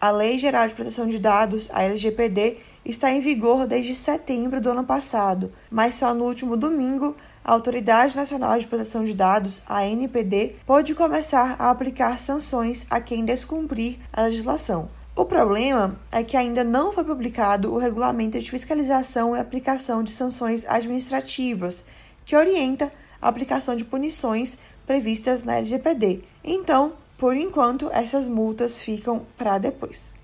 A 0.00 0.10
Lei 0.10 0.40
Geral 0.40 0.66
de 0.66 0.74
Proteção 0.74 1.06
de 1.06 1.20
Dados, 1.20 1.70
a 1.72 1.84
LGPD, 1.84 2.58
está 2.84 3.12
em 3.12 3.20
vigor 3.20 3.64
desde 3.64 3.94
setembro 3.94 4.60
do 4.60 4.70
ano 4.70 4.82
passado, 4.82 5.52
mas 5.70 5.94
só 5.94 6.12
no 6.12 6.24
último 6.24 6.56
domingo 6.56 7.14
a 7.44 7.52
Autoridade 7.52 8.16
Nacional 8.16 8.58
de 8.58 8.66
Proteção 8.66 9.04
de 9.04 9.14
Dados, 9.14 9.62
a 9.68 9.82
ANPD, 9.82 10.56
pode 10.66 10.96
começar 10.96 11.54
a 11.60 11.70
aplicar 11.70 12.18
sanções 12.18 12.86
a 12.90 13.00
quem 13.00 13.24
descumprir 13.24 13.98
a 14.12 14.22
legislação. 14.22 14.88
O 15.14 15.26
problema 15.26 15.94
é 16.10 16.24
que 16.24 16.38
ainda 16.38 16.64
não 16.64 16.90
foi 16.90 17.04
publicado 17.04 17.70
o 17.70 17.76
Regulamento 17.76 18.38
de 18.38 18.50
Fiscalização 18.50 19.36
e 19.36 19.40
Aplicação 19.40 20.02
de 20.02 20.10
Sanções 20.10 20.66
Administrativas, 20.66 21.84
que 22.24 22.34
orienta 22.34 22.90
a 23.20 23.28
aplicação 23.28 23.76
de 23.76 23.84
punições 23.84 24.56
previstas 24.86 25.44
na 25.44 25.56
LGPD. 25.56 26.24
Então, 26.42 26.94
por 27.18 27.36
enquanto, 27.36 27.90
essas 27.92 28.26
multas 28.26 28.80
ficam 28.80 29.26
para 29.36 29.58
depois. 29.58 30.14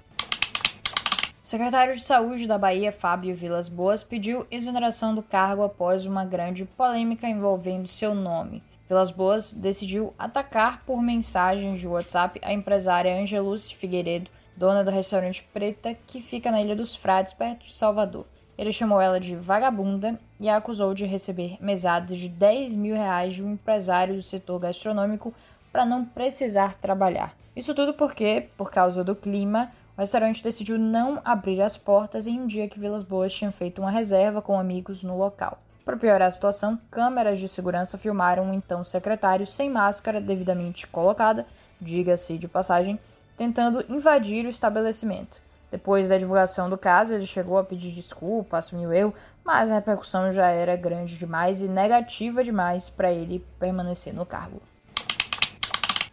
O 1.45 1.49
secretário 1.49 1.95
de 1.95 2.03
Saúde 2.03 2.47
da 2.47 2.57
Bahia, 2.57 2.91
Fábio 2.91 3.37
Vilas 3.37 3.69
Boas, 3.69 4.03
pediu 4.03 4.47
exoneração 4.51 5.15
do 5.15 5.23
cargo 5.23 5.63
após 5.63 6.07
uma 6.07 6.25
grande 6.25 6.65
polêmica 6.65 7.29
envolvendo 7.29 7.87
seu 7.87 8.15
nome. 8.15 8.63
Vilas 8.89 9.11
Boas 9.11 9.53
decidiu 9.53 10.15
atacar 10.19 10.83
por 10.87 11.03
mensagens 11.03 11.79
de 11.79 11.87
WhatsApp 11.87 12.41
a 12.43 12.55
empresária 12.55 13.21
Angeluce 13.21 13.75
Figueiredo, 13.75 14.31
dona 14.59 14.83
do 14.83 14.91
restaurante 14.91 15.49
Preta, 15.53 15.97
que 16.07 16.21
fica 16.21 16.51
na 16.51 16.61
Ilha 16.61 16.75
dos 16.75 16.93
Frades, 16.93 17.33
perto 17.33 17.67
de 17.67 17.73
Salvador. 17.73 18.27
Ele 18.59 18.73
chamou 18.73 19.01
ela 19.01 19.21
de 19.21 19.37
vagabunda 19.37 20.19
e 20.41 20.49
a 20.49 20.57
acusou 20.57 20.93
de 20.93 21.07
receber 21.07 21.57
mesadas 21.61 22.19
de 22.19 22.29
10 22.29 22.75
mil 22.75 22.97
reais 22.97 23.35
de 23.35 23.45
um 23.45 23.53
empresário 23.53 24.17
do 24.17 24.23
setor 24.23 24.59
gastronômico 24.59 25.33
para 25.71 25.85
não 25.85 26.05
precisar 26.05 26.75
trabalhar. 26.75 27.37
Isso 27.55 27.73
tudo 27.73 27.95
porque, 27.95 28.49
por 28.57 28.69
causa 28.69 29.05
do 29.05 29.15
clima, 29.15 29.71
o 29.97 30.01
restaurante 30.01 30.43
decidiu 30.43 30.77
não 30.77 31.21
abrir 31.25 31.63
as 31.63 31.77
portas 31.77 32.27
em 32.27 32.41
um 32.41 32.47
dia 32.47 32.69
que 32.69 32.81
Vilas 32.81 33.05
Boas 33.05 33.33
tinha 33.33 33.53
feito 33.53 33.81
uma 33.81 33.93
reserva 33.93 34.43
com 34.43 34.59
amigos 34.59 35.05
no 35.05 35.17
local. 35.17 35.59
Para 35.85 35.97
piorar 35.97 36.27
a 36.27 36.31
situação, 36.33 36.79
câmeras 36.91 37.39
de 37.39 37.49
segurança 37.49 37.97
filmaram 37.97 38.51
o 38.51 38.53
então 38.53 38.83
secretário 38.83 39.47
sem 39.47 39.71
máscara 39.71 40.21
devidamente 40.21 40.85
colocada, 40.89 41.47
diga-se 41.81 42.37
de 42.37 42.49
passagem, 42.49 42.99
tentando 43.39 43.85
invadir 43.89 44.45
o 44.45 44.51
estabelecimento. 44.51 45.41
Depois 45.71 46.09
da 46.09 46.19
divulgação 46.19 46.69
do 46.69 46.77
caso, 46.77 47.15
ele 47.15 47.27
chegou 47.27 47.57
a 47.57 47.65
pedir 47.65 47.93
desculpa, 47.93 48.59
assumiu 48.59 48.93
erro, 48.93 49.15
mas 49.45 49.71
a 49.71 49.75
repercussão 49.75 50.33
já 50.33 50.49
era 50.49 50.75
grande 50.77 51.17
demais 51.17 51.63
e 51.63 51.69
negativa 51.69 52.43
demais 52.43 52.91
para 52.91 53.13
ele 53.13 53.45
permanecer 53.61 54.13
no 54.13 54.27
cargo. 54.27 54.61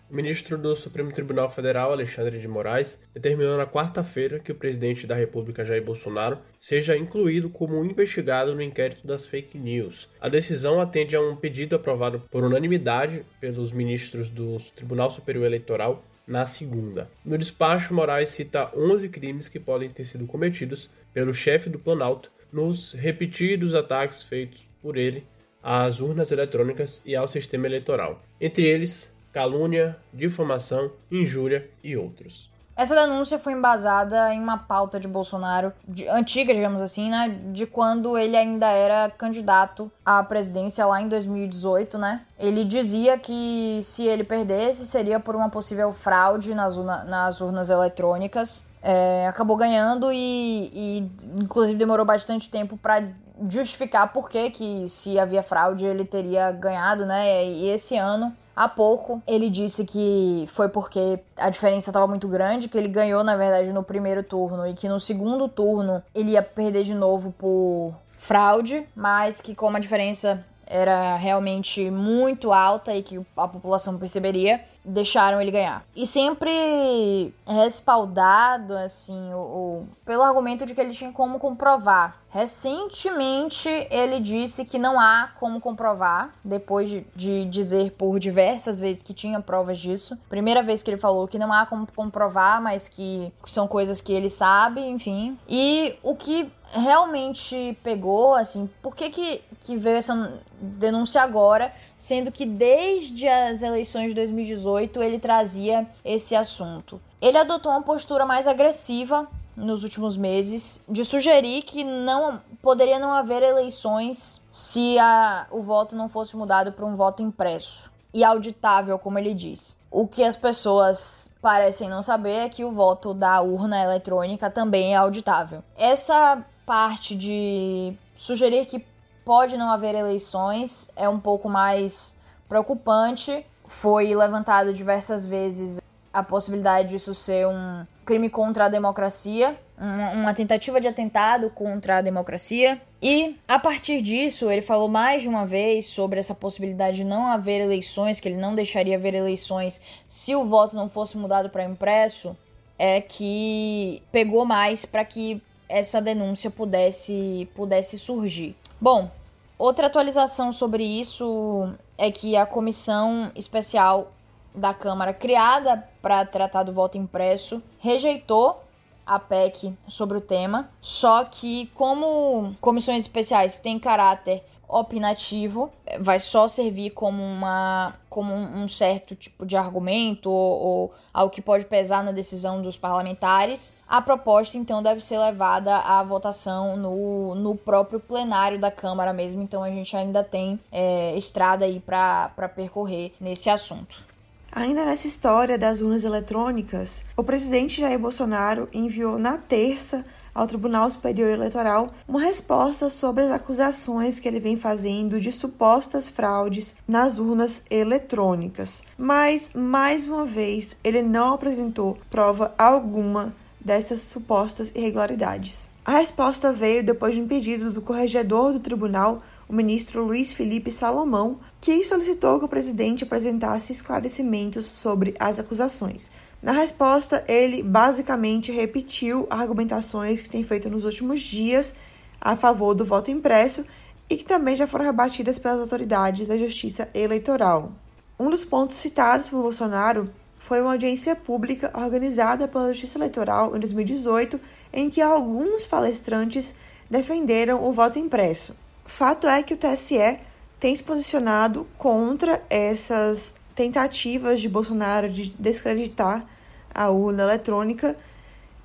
O 0.07 0.15
ministro 0.15 0.55
do 0.55 0.75
Supremo 0.75 1.11
Tribunal 1.11 1.49
Federal, 1.49 1.91
Alexandre 1.91 2.39
de 2.39 2.47
Moraes, 2.47 2.99
determinou 3.11 3.57
na 3.57 3.65
quarta-feira 3.65 4.39
que 4.39 4.51
o 4.51 4.55
presidente 4.55 5.07
da 5.07 5.15
República, 5.15 5.65
Jair 5.65 5.83
Bolsonaro, 5.83 6.37
seja 6.59 6.95
incluído 6.95 7.49
como 7.49 7.83
investigado 7.83 8.53
no 8.53 8.61
inquérito 8.61 9.07
das 9.07 9.25
fake 9.25 9.57
news. 9.57 10.07
A 10.21 10.29
decisão 10.29 10.79
atende 10.79 11.15
a 11.15 11.21
um 11.21 11.35
pedido 11.35 11.75
aprovado 11.75 12.21
por 12.29 12.43
unanimidade 12.43 13.25
pelos 13.41 13.71
ministros 13.71 14.29
do 14.29 14.57
Tribunal 14.75 15.09
Superior 15.09 15.45
Eleitoral 15.45 16.03
na 16.27 16.45
segunda. 16.45 17.09
No 17.23 17.37
despacho, 17.37 17.93
Moraes 17.93 18.29
cita 18.29 18.71
11 18.75 19.09
crimes 19.09 19.47
que 19.49 19.59
podem 19.59 19.89
ter 19.89 20.05
sido 20.05 20.25
cometidos 20.25 20.89
pelo 21.13 21.33
chefe 21.33 21.69
do 21.69 21.79
Planalto 21.79 22.31
nos 22.51 22.93
repetidos 22.93 23.73
ataques 23.73 24.23
feitos 24.23 24.67
por 24.81 24.97
ele 24.97 25.23
às 25.61 25.99
urnas 25.99 26.31
eletrônicas 26.31 27.01
e 27.05 27.15
ao 27.15 27.27
sistema 27.27 27.65
eleitoral. 27.65 28.23
Entre 28.39 28.65
eles, 28.65 29.13
calúnia, 29.33 29.97
difamação, 30.13 30.91
injúria 31.11 31.67
e 31.83 31.97
outros. 31.97 32.51
Essa 32.75 32.93
denúncia 32.93 33.39
foi 33.39 33.53
embasada 33.53 34.33
em 34.33 34.39
uma 34.39 34.57
pauta 34.57 34.99
de 34.99 35.07
Bolsonaro, 35.07 35.71
de, 35.87 36.07
antiga, 36.09 36.53
digamos 36.53 36.81
assim, 36.81 37.09
né? 37.09 37.39
De 37.53 37.65
quando 37.65 38.17
ele 38.17 38.35
ainda 38.35 38.67
era 38.67 39.09
candidato 39.09 39.89
à 40.05 40.21
presidência 40.21 40.85
lá 40.85 41.01
em 41.01 41.07
2018, 41.07 41.97
né? 41.97 42.21
Ele 42.37 42.65
dizia 42.65 43.17
que 43.17 43.79
se 43.81 44.03
ele 44.03 44.25
perdesse 44.25 44.85
seria 44.85 45.21
por 45.21 45.37
uma 45.37 45.49
possível 45.49 45.93
fraude 45.93 46.53
nas, 46.53 46.75
nas 46.75 47.39
urnas 47.39 47.69
eletrônicas. 47.69 48.65
É, 48.83 49.25
acabou 49.27 49.55
ganhando 49.55 50.11
e, 50.11 50.69
e, 50.73 51.11
inclusive, 51.41 51.79
demorou 51.79 52.05
bastante 52.05 52.49
tempo 52.49 52.77
para 52.77 53.07
justificar 53.49 54.11
por 54.11 54.29
que, 54.29 54.49
que 54.51 54.87
se 54.89 55.17
havia 55.17 55.41
fraude 55.41 55.85
ele 55.85 56.03
teria 56.03 56.51
ganhado, 56.51 57.05
né? 57.05 57.45
E 57.45 57.69
esse 57.69 57.95
ano 57.97 58.35
há 58.55 58.67
pouco 58.67 59.21
ele 59.27 59.49
disse 59.49 59.83
que 59.83 60.45
foi 60.47 60.69
porque 60.69 61.19
a 61.37 61.49
diferença 61.49 61.89
estava 61.89 62.07
muito 62.07 62.27
grande, 62.27 62.69
que 62.69 62.77
ele 62.77 62.87
ganhou 62.87 63.23
na 63.23 63.35
verdade 63.35 63.71
no 63.71 63.83
primeiro 63.83 64.23
turno 64.23 64.65
e 64.67 64.73
que 64.73 64.87
no 64.87 64.99
segundo 64.99 65.47
turno 65.47 66.01
ele 66.13 66.31
ia 66.31 66.41
perder 66.41 66.83
de 66.83 66.93
novo 66.93 67.31
por 67.37 67.93
fraude, 68.17 68.87
mas 68.95 69.41
que 69.41 69.53
como 69.53 69.77
a 69.77 69.79
diferença 69.79 70.43
era 70.67 71.15
realmente 71.15 71.91
muito 71.91 72.51
alta 72.51 72.95
e 72.95 73.03
que 73.03 73.23
a 73.37 73.47
população 73.47 73.97
perceberia, 73.97 74.61
deixaram 74.85 75.41
ele 75.41 75.51
ganhar. 75.51 75.83
E 75.95 76.05
sempre 76.05 77.33
respaldado, 77.47 78.77
assim, 78.77 79.33
o, 79.33 79.37
o, 79.37 79.87
pelo 80.05 80.21
argumento 80.21 80.65
de 80.65 80.73
que 80.73 80.81
ele 80.81 80.93
tinha 80.93 81.11
como 81.11 81.39
comprovar. 81.39 82.21
Recentemente 82.29 83.69
ele 83.89 84.19
disse 84.19 84.65
que 84.65 84.77
não 84.77 84.99
há 84.99 85.31
como 85.39 85.61
comprovar, 85.61 86.33
depois 86.43 86.89
de, 86.89 87.07
de 87.15 87.45
dizer 87.45 87.91
por 87.93 88.19
diversas 88.19 88.77
vezes 88.77 89.01
que 89.01 89.13
tinha 89.13 89.39
provas 89.39 89.79
disso. 89.79 90.17
Primeira 90.27 90.61
vez 90.61 90.83
que 90.83 90.89
ele 90.91 90.97
falou 90.97 91.27
que 91.27 91.39
não 91.39 91.51
há 91.51 91.65
como 91.65 91.87
comprovar, 91.95 92.61
mas 92.61 92.89
que 92.89 93.31
são 93.45 93.67
coisas 93.67 94.01
que 94.01 94.11
ele 94.11 94.29
sabe, 94.29 94.81
enfim. 94.81 95.39
E 95.47 95.95
o 96.03 96.13
que 96.13 96.51
realmente 96.71 97.77
pegou, 97.81 98.35
assim, 98.35 98.69
por 98.81 98.95
que, 98.95 99.09
que, 99.09 99.41
que 99.61 99.77
veio 99.77 99.97
essa 99.97 100.33
denúncia 100.59 101.21
agora, 101.21 101.71
sendo 101.97 102.31
que 102.31 102.45
desde 102.45 103.27
as 103.27 103.61
eleições 103.61 104.09
de 104.09 104.15
2018 104.15 105.01
ele 105.01 105.19
trazia 105.19 105.87
esse 106.03 106.35
assunto. 106.35 107.01
Ele 107.21 107.37
adotou 107.37 107.71
uma 107.71 107.81
postura 107.81 108.25
mais 108.25 108.47
agressiva 108.47 109.27
nos 109.55 109.83
últimos 109.83 110.17
meses 110.17 110.83
de 110.87 111.05
sugerir 111.05 111.61
que 111.63 111.83
não 111.83 112.41
poderia 112.61 112.99
não 112.99 113.13
haver 113.13 113.41
eleições 113.41 114.41
se 114.49 114.99
a, 114.99 115.47
o 115.49 115.61
voto 115.61 115.95
não 115.95 116.09
fosse 116.09 116.35
mudado 116.35 116.71
para 116.71 116.85
um 116.85 116.95
voto 116.95 117.23
impresso 117.23 117.89
e 118.13 118.23
auditável, 118.23 118.97
como 118.99 119.19
ele 119.19 119.33
diz. 119.33 119.77
O 119.89 120.07
que 120.07 120.23
as 120.23 120.35
pessoas 120.35 121.29
parecem 121.41 121.89
não 121.89 122.01
saber 122.01 122.45
é 122.45 122.49
que 122.49 122.63
o 122.63 122.71
voto 122.71 123.13
da 123.13 123.41
urna 123.41 123.81
eletrônica 123.81 124.49
também 124.49 124.93
é 124.93 124.97
auditável. 124.97 125.63
Essa 125.77 126.43
parte 126.65 127.15
de 127.15 127.93
sugerir 128.15 128.65
que 128.65 128.83
pode 129.25 129.57
não 129.57 129.69
haver 129.71 129.95
eleições 129.95 130.89
é 130.95 131.09
um 131.09 131.19
pouco 131.19 131.49
mais 131.49 132.15
preocupante. 132.47 133.45
Foi 133.65 134.13
levantado 134.13 134.71
diversas 134.71 135.25
vezes 135.25 135.81
a 136.13 136.23
possibilidade 136.23 136.89
disso 136.89 137.13
ser 137.13 137.47
um 137.47 137.85
crime 138.05 138.29
contra 138.29 138.65
a 138.65 138.69
democracia, 138.69 139.59
uma, 139.77 140.33
tentativa 140.33 140.79
de 140.79 140.87
atentado 140.87 141.49
contra 141.49 141.97
a 141.97 142.01
democracia. 142.01 142.79
E 143.01 143.35
a 143.47 143.59
partir 143.59 144.01
disso, 144.01 144.49
ele 144.49 144.61
falou 144.61 144.87
mais 144.87 145.23
de 145.23 145.27
uma 145.27 145.45
vez 145.45 145.87
sobre 145.87 146.19
essa 146.19 146.33
possibilidade 146.33 146.97
de 146.97 147.03
não 147.03 147.27
haver 147.27 147.59
eleições, 147.59 148.19
que 148.19 148.29
ele 148.29 148.37
não 148.37 148.55
deixaria 148.55 148.95
haver 148.95 149.15
eleições 149.15 149.81
se 150.07 150.35
o 150.35 150.45
voto 150.45 150.75
não 150.75 150.87
fosse 150.87 151.17
mudado 151.17 151.49
para 151.49 151.65
impresso. 151.65 152.37
é 152.77 153.01
que 153.01 154.03
pegou 154.11 154.45
mais 154.45 154.85
para 154.85 155.03
que 155.05 155.41
essa 155.67 156.01
denúncia 156.01 156.51
pudesse, 156.51 157.49
pudesse 157.55 157.97
surgir. 157.97 158.55
Bom, 158.79 159.09
outra 159.57 159.87
atualização 159.87 160.51
sobre 160.51 160.83
isso 160.83 161.73
é 161.97 162.11
que 162.11 162.35
a 162.35 162.45
comissão 162.45 163.31
especial 163.35 164.11
da 164.53 164.73
Câmara 164.73 165.13
criada 165.13 165.87
para 166.01 166.25
tratar 166.25 166.63
do 166.63 166.73
voto 166.73 166.97
impresso 166.97 167.61
rejeitou 167.79 168.61
a 169.05 169.19
PEC 169.19 169.73
sobre 169.87 170.17
o 170.17 170.21
tema, 170.21 170.69
só 170.81 171.23
que 171.25 171.67
como 171.75 172.55
comissões 172.59 173.03
especiais 173.03 173.59
têm 173.59 173.77
caráter 173.77 174.43
opinativo, 174.67 175.71
vai 175.99 176.19
só 176.19 176.47
servir 176.47 176.91
como, 176.91 177.21
uma, 177.23 177.93
como 178.09 178.33
um 178.33 178.67
certo 178.67 179.15
tipo 179.15 179.45
de 179.45 179.55
argumento 179.55 180.29
ou, 180.29 180.61
ou 180.61 180.93
algo 181.13 181.33
que 181.33 181.41
pode 181.41 181.65
pesar 181.65 182.03
na 182.03 182.11
decisão 182.11 182.61
dos 182.61 182.77
parlamentares. 182.77 183.73
A 183.87 184.01
proposta, 184.01 184.57
então, 184.57 184.81
deve 184.81 185.01
ser 185.01 185.19
levada 185.19 185.75
à 185.77 186.03
votação 186.03 186.75
no, 186.75 187.35
no 187.35 187.55
próprio 187.55 187.99
plenário 187.99 188.59
da 188.59 188.71
Câmara 188.71 189.13
mesmo, 189.13 189.41
então 189.41 189.63
a 189.63 189.69
gente 189.69 189.95
ainda 189.95 190.23
tem 190.23 190.59
é, 190.71 191.15
estrada 191.17 191.65
aí 191.65 191.79
para 191.79 192.49
percorrer 192.55 193.13
nesse 193.19 193.49
assunto. 193.49 194.03
Ainda 194.51 194.85
nessa 194.85 195.05
história 195.05 195.57
das 195.57 195.81
urnas 195.81 196.05
eletrônicas, 196.05 197.03
o 197.17 197.23
presidente 197.23 197.81
Jair 197.81 197.99
Bolsonaro 197.99 198.69
enviou 198.71 199.19
na 199.19 199.37
terça 199.37 200.05
ao 200.35 200.45
Tribunal 200.45 200.91
Superior 200.91 201.29
Eleitoral 201.29 201.93
uma 202.05 202.19
resposta 202.19 202.89
sobre 202.89 203.23
as 203.23 203.31
acusações 203.31 204.19
que 204.19 204.27
ele 204.27 204.41
vem 204.41 204.57
fazendo 204.57 205.21
de 205.21 205.31
supostas 205.31 206.09
fraudes 206.09 206.75
nas 206.85 207.17
urnas 207.17 207.63
eletrônicas. 207.69 208.83
Mas, 208.97 209.51
mais 209.55 210.05
uma 210.05 210.25
vez, 210.25 210.75
ele 210.83 211.01
não 211.01 211.33
apresentou 211.33 211.97
prova 212.09 212.53
alguma 212.57 213.33
dessas 213.59 214.01
supostas 214.01 214.71
irregularidades. 214.75 215.69
A 215.85 215.99
resposta 215.99 216.51
veio 216.51 216.83
depois 216.83 217.15
de 217.15 217.21
um 217.21 217.27
pedido 217.27 217.71
do 217.71 217.81
corregedor 217.81 218.51
do 218.51 218.59
tribunal, 218.59 219.21
o 219.47 219.53
ministro 219.53 220.03
Luiz 220.03 220.33
Felipe 220.33 220.71
Salomão, 220.71 221.39
que 221.61 221.83
solicitou 221.83 222.39
que 222.39 222.45
o 222.45 222.49
presidente 222.49 223.03
apresentasse 223.03 223.71
esclarecimentos 223.71 224.65
sobre 224.65 225.13
as 225.19 225.39
acusações. 225.39 226.11
Na 226.45 226.51
resposta, 226.51 227.25
ele 227.27 227.63
basicamente 227.63 228.51
repetiu 228.51 229.25
argumentações 229.31 230.21
que 230.21 230.29
tem 230.29 230.43
feito 230.43 230.69
nos 230.69 230.85
últimos 230.85 231.19
dias 231.19 231.73
a 232.21 232.37
favor 232.37 232.75
do 232.75 232.85
voto 232.85 233.09
impresso 233.09 233.65
e 234.07 234.15
que 234.15 234.23
também 234.23 234.55
já 234.55 234.67
foram 234.67 234.85
rebatidas 234.85 235.39
pelas 235.39 235.59
autoridades 235.59 236.27
da 236.27 236.37
Justiça 236.37 236.87
Eleitoral. 236.93 237.71
Um 238.19 238.29
dos 238.29 238.45
pontos 238.45 238.77
citados 238.77 239.27
por 239.27 239.41
Bolsonaro 239.41 240.07
foi 240.37 240.61
uma 240.61 240.73
audiência 240.73 241.15
pública 241.15 241.71
organizada 241.73 242.47
pela 242.47 242.67
Justiça 242.67 242.99
Eleitoral 242.99 243.57
em 243.57 243.59
2018, 243.59 244.39
em 244.71 244.87
que 244.87 245.01
alguns 245.01 245.65
palestrantes 245.65 246.53
defenderam 246.87 247.65
o 247.65 247.71
voto 247.71 247.97
impresso. 247.97 248.55
Fato 248.85 249.25
é 249.25 249.41
que 249.41 249.55
o 249.55 249.57
TSE 249.57 250.19
tem 250.59 250.75
se 250.75 250.83
posicionado 250.83 251.65
contra 251.75 252.39
essas 252.51 253.33
tentativas 253.55 254.39
de 254.39 254.47
Bolsonaro 254.47 255.09
de 255.09 255.29
descreditar 255.39 256.34
a 256.75 256.89
urna 256.89 257.23
eletrônica 257.23 257.95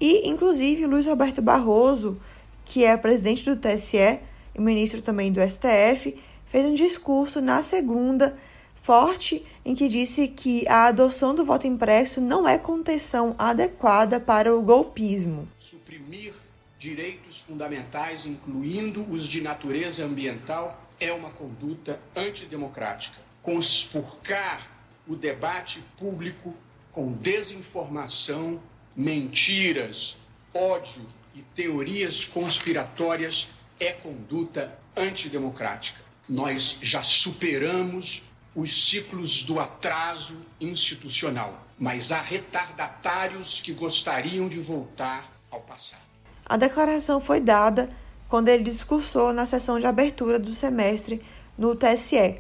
e, 0.01 0.29
inclusive, 0.29 0.87
Luiz 0.87 1.07
Roberto 1.07 1.41
Barroso, 1.41 2.21
que 2.65 2.85
é 2.85 2.97
presidente 2.97 3.45
do 3.45 3.57
TSE 3.57 4.19
e 4.55 4.61
ministro 4.61 5.01
também 5.01 5.33
do 5.33 5.41
STF, 5.41 6.21
fez 6.47 6.67
um 6.67 6.75
discurso 6.75 7.41
na 7.41 7.63
segunda 7.63 8.37
forte 8.83 9.45
em 9.65 9.75
que 9.75 9.89
disse 9.89 10.27
que 10.29 10.67
a 10.67 10.87
adoção 10.87 11.35
do 11.35 11.45
voto 11.45 11.67
impresso 11.67 12.21
não 12.21 12.49
é 12.49 12.59
contenção 12.59 13.35
adequada 13.39 14.19
para 14.19 14.57
o 14.57 14.63
golpismo. 14.63 15.47
Suprimir 15.59 16.33
direitos 16.79 17.39
fundamentais, 17.39 18.25
incluindo 18.25 19.07
os 19.11 19.29
de 19.29 19.43
natureza 19.43 20.05
ambiental, 20.07 20.81
é 20.99 21.13
uma 21.13 21.29
conduta 21.29 22.01
antidemocrática. 22.17 23.19
Conspurcar 23.43 24.67
o 25.07 25.15
debate 25.15 25.85
público 25.99 26.55
com 27.01 27.13
desinformação, 27.13 28.61
mentiras, 28.95 30.19
ódio 30.53 31.07
e 31.35 31.41
teorias 31.41 32.27
conspiratórias 32.27 33.49
é 33.81 33.91
conduta 33.91 34.79
antidemocrática. 34.95 35.99
Nós 36.29 36.77
já 36.83 37.03
superamos 37.03 38.25
os 38.55 38.91
ciclos 38.91 39.45
do 39.45 39.59
atraso 39.59 40.37
institucional, 40.61 41.67
mas 41.79 42.13
há 42.13 42.21
retardatários 42.21 43.63
que 43.63 43.73
gostariam 43.73 44.47
de 44.47 44.61
voltar 44.61 45.33
ao 45.51 45.61
passado. 45.61 46.03
A 46.45 46.59
declaração 46.59 47.19
foi 47.19 47.41
dada 47.41 47.89
quando 48.29 48.49
ele 48.49 48.65
discursou 48.65 49.33
na 49.33 49.47
sessão 49.47 49.81
de 49.81 49.87
abertura 49.87 50.39
do 50.39 50.55
semestre 50.55 51.23
no 51.57 51.75
TSE. 51.75 52.37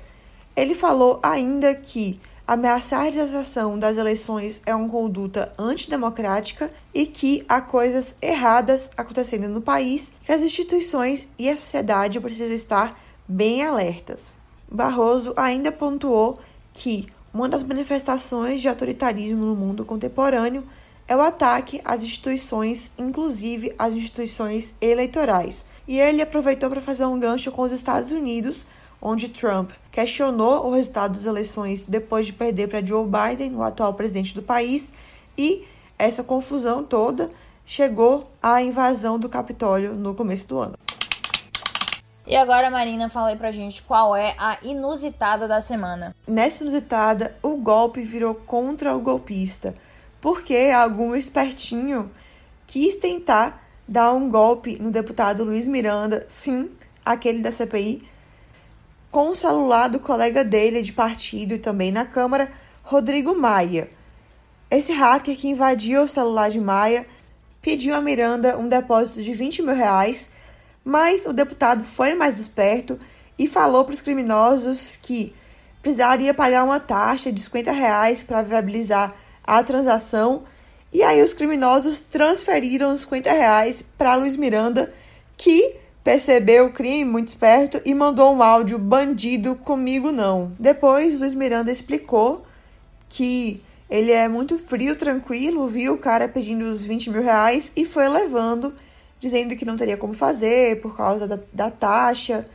Ele 0.54 0.74
falou 0.74 1.18
ainda 1.22 1.74
que 1.74 2.20
ameaçar 2.50 3.06
a 3.06 3.10
realização 3.10 3.78
das 3.78 3.96
eleições 3.96 4.60
é 4.66 4.74
uma 4.74 4.88
conduta 4.88 5.52
antidemocrática 5.56 6.68
e 6.92 7.06
que 7.06 7.44
há 7.48 7.60
coisas 7.60 8.16
erradas 8.20 8.90
acontecendo 8.96 9.48
no 9.48 9.60
país 9.60 10.10
que 10.26 10.32
as 10.32 10.42
instituições 10.42 11.28
e 11.38 11.48
a 11.48 11.54
sociedade 11.54 12.18
precisam 12.18 12.52
estar 12.52 13.00
bem 13.28 13.62
alertas. 13.62 14.36
Barroso 14.68 15.32
ainda 15.36 15.70
pontuou 15.70 16.40
que 16.74 17.06
uma 17.32 17.48
das 17.48 17.62
manifestações 17.62 18.60
de 18.60 18.66
autoritarismo 18.66 19.44
no 19.44 19.54
mundo 19.54 19.84
contemporâneo 19.84 20.64
é 21.06 21.14
o 21.14 21.20
ataque 21.20 21.80
às 21.84 22.02
instituições, 22.02 22.90
inclusive 22.98 23.72
às 23.78 23.92
instituições 23.92 24.74
eleitorais. 24.80 25.64
E 25.86 26.00
ele 26.00 26.20
aproveitou 26.20 26.68
para 26.68 26.82
fazer 26.82 27.04
um 27.04 27.20
gancho 27.20 27.52
com 27.52 27.62
os 27.62 27.70
Estados 27.70 28.10
Unidos, 28.10 28.66
onde 29.00 29.28
Trump 29.28 29.70
questionou 29.90 30.66
o 30.66 30.74
resultado 30.74 31.14
das 31.14 31.26
eleições 31.26 31.84
depois 31.86 32.26
de 32.26 32.32
perder 32.32 32.68
para 32.68 32.84
Joe 32.84 33.06
Biden, 33.06 33.54
o 33.54 33.62
atual 33.62 33.94
presidente 33.94 34.34
do 34.34 34.42
país, 34.42 34.92
e 35.36 35.66
essa 35.98 36.22
confusão 36.22 36.82
toda 36.82 37.30
chegou 37.66 38.30
à 38.42 38.62
invasão 38.62 39.18
do 39.18 39.28
Capitólio 39.28 39.94
no 39.94 40.14
começo 40.14 40.46
do 40.46 40.58
ano. 40.58 40.74
E 42.26 42.36
agora, 42.36 42.70
Marina, 42.70 43.08
fala 43.08 43.30
aí 43.30 43.36
pra 43.36 43.50
gente 43.50 43.82
qual 43.82 44.14
é 44.14 44.34
a 44.38 44.58
inusitada 44.62 45.48
da 45.48 45.60
semana. 45.60 46.14
Nessa 46.26 46.62
inusitada, 46.62 47.36
o 47.42 47.56
golpe 47.56 48.02
virou 48.02 48.34
contra 48.34 48.94
o 48.94 49.00
golpista 49.00 49.74
porque 50.20 50.70
algum 50.74 51.14
espertinho 51.14 52.10
quis 52.66 52.96
tentar 52.96 53.66
dar 53.88 54.12
um 54.12 54.28
golpe 54.30 54.78
no 54.80 54.90
deputado 54.90 55.44
Luiz 55.44 55.66
Miranda, 55.66 56.24
sim, 56.28 56.70
aquele 57.04 57.40
da 57.40 57.50
CPI, 57.50 58.06
com 59.10 59.30
o 59.30 59.34
celular 59.34 59.88
do 59.88 59.98
colega 59.98 60.44
dele 60.44 60.82
de 60.82 60.92
partido 60.92 61.54
e 61.54 61.58
também 61.58 61.90
na 61.90 62.04
Câmara, 62.04 62.50
Rodrigo 62.82 63.34
Maia. 63.34 63.90
Esse 64.70 64.92
hacker 64.92 65.36
que 65.36 65.48
invadiu 65.48 66.02
o 66.02 66.08
celular 66.08 66.50
de 66.50 66.60
Maia 66.60 67.06
pediu 67.60 67.94
a 67.94 68.00
Miranda 68.00 68.56
um 68.56 68.68
depósito 68.68 69.22
de 69.22 69.32
20 69.32 69.62
mil 69.62 69.74
reais, 69.74 70.30
mas 70.84 71.26
o 71.26 71.32
deputado 71.32 71.84
foi 71.84 72.14
mais 72.14 72.38
esperto 72.38 72.98
e 73.38 73.48
falou 73.48 73.84
para 73.84 73.94
os 73.94 74.00
criminosos 74.00 74.96
que 74.96 75.34
precisaria 75.82 76.32
pagar 76.32 76.64
uma 76.64 76.78
taxa 76.78 77.32
de 77.32 77.40
50 77.40 77.72
reais 77.72 78.22
para 78.22 78.42
viabilizar 78.42 79.14
a 79.42 79.62
transação 79.62 80.44
e 80.92 81.02
aí 81.02 81.22
os 81.22 81.32
criminosos 81.32 82.00
transferiram 82.00 82.92
os 82.92 83.02
50 83.02 83.32
reais 83.32 83.84
para 83.96 84.16
Luiz 84.16 84.36
Miranda, 84.36 84.92
que 85.36 85.76
percebeu 86.02 86.66
o 86.66 86.72
crime 86.72 87.04
muito 87.04 87.28
esperto 87.28 87.80
e 87.84 87.94
mandou 87.94 88.34
um 88.34 88.42
áudio 88.42 88.78
bandido 88.78 89.54
comigo 89.54 90.10
não. 90.10 90.52
Depois 90.58 91.18
Luiz 91.18 91.34
Miranda 91.34 91.70
explicou 91.70 92.44
que 93.08 93.62
ele 93.88 94.12
é 94.12 94.28
muito 94.28 94.56
frio, 94.56 94.96
tranquilo, 94.96 95.66
viu 95.66 95.94
o 95.94 95.98
cara 95.98 96.28
pedindo 96.28 96.64
os 96.66 96.84
20 96.84 97.10
mil 97.10 97.22
reais 97.22 97.72
e 97.76 97.84
foi 97.84 98.08
levando, 98.08 98.74
dizendo 99.18 99.56
que 99.56 99.64
não 99.64 99.76
teria 99.76 99.96
como 99.96 100.14
fazer 100.14 100.80
por 100.80 100.96
causa 100.96 101.26
da, 101.26 101.38
da 101.52 101.70
taxa, 101.70 102.46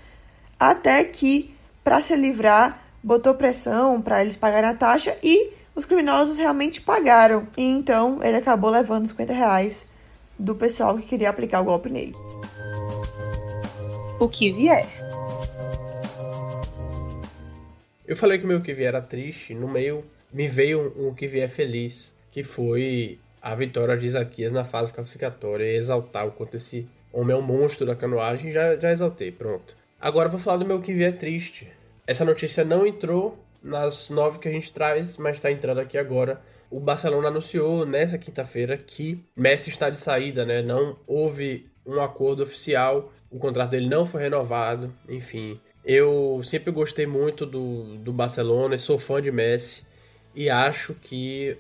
até 0.58 1.04
que, 1.04 1.54
para 1.84 2.02
se 2.02 2.16
livrar, 2.16 2.82
botou 3.04 3.36
pressão 3.36 4.02
para 4.02 4.22
eles 4.22 4.38
pagarem 4.38 4.70
a 4.70 4.74
taxa 4.74 5.16
e 5.22 5.52
os 5.76 5.84
criminosos 5.84 6.38
realmente 6.38 6.82
pagaram. 6.82 7.46
E 7.58 7.64
então 7.64 8.20
ele 8.24 8.38
acabou 8.38 8.70
levando 8.70 9.04
os 9.04 9.10
50 9.10 9.34
reais 9.34 9.86
do 10.40 10.56
pessoal 10.56 10.96
que 10.98 11.04
queria 11.04 11.30
aplicar 11.30 11.60
o 11.62 11.66
golpe 11.66 11.90
nele. 11.90 12.16
O 14.20 14.30
que 14.30 14.52
vier. 14.52 14.88
Eu 18.08 18.16
falei 18.16 18.38
que 18.38 18.46
o 18.46 18.48
meu 18.48 18.62
que 18.62 18.74
vier 18.74 18.90
era 18.90 19.02
triste, 19.02 19.54
no 19.54 19.68
meio 19.68 20.06
me 20.32 20.48
veio 20.48 20.94
um, 20.98 21.08
um 21.08 21.14
que 21.14 21.28
vier 21.28 21.50
feliz, 21.50 22.16
que 22.32 22.44
foi 22.44 23.20
a 23.42 23.54
vitória 23.56 23.98
de 23.98 24.08
Isaquias 24.08 24.52
na 24.52 24.64
fase 24.64 24.94
classificatória 24.94 25.66
e 25.66 25.76
exaltar 25.76 26.26
o 26.26 26.32
quanto 26.32 26.56
esse 26.56 26.88
homem 27.12 27.36
é 27.36 27.40
um 27.40 27.42
monstro 27.42 27.86
da 27.86 27.96
canoagem, 27.96 28.52
já, 28.52 28.76
já 28.78 28.92
exaltei, 28.92 29.32
pronto. 29.32 29.76
Agora 30.00 30.30
vou 30.30 30.40
falar 30.40 30.58
do 30.58 30.66
meu 30.66 30.80
que 30.80 30.94
vier 30.94 31.18
triste. 31.18 31.68
Essa 32.08 32.24
notícia 32.24 32.64
não 32.64 32.86
entrou 32.86 33.38
nas 33.62 34.10
nove 34.10 34.40
que 34.40 34.48
a 34.48 34.52
gente 34.52 34.72
traz, 34.72 35.18
mas 35.18 35.38
está 35.38 35.52
entrando 35.52 35.80
aqui 35.80 35.98
agora. 35.98 36.42
o 36.70 36.80
Barcelona 36.80 37.28
anunciou 37.28 37.86
nessa 37.86 38.18
quinta-feira 38.18 38.78
que 38.78 39.24
Messi 39.36 39.70
está 39.70 39.90
de 39.90 40.00
saída, 40.00 40.46
né? 40.46 40.62
Não 40.62 40.98
houve 41.08 41.70
um 41.86 42.02
acordo 42.02 42.44
oficial, 42.44 43.12
o 43.30 43.38
contrato 43.38 43.72
dele 43.72 43.88
não 43.88 44.06
foi 44.06 44.22
renovado, 44.22 44.94
enfim. 45.08 45.60
Eu 45.84 46.42
sempre 46.44 46.72
gostei 46.72 47.06
muito 47.06 47.46
do, 47.46 47.98
do 47.98 48.12
Barcelona, 48.12 48.78
sou 48.78 48.98
fã 48.98 49.22
de 49.22 49.32
Messi 49.32 49.86
e 50.34 50.50
acho 50.50 50.94
que 50.96 51.58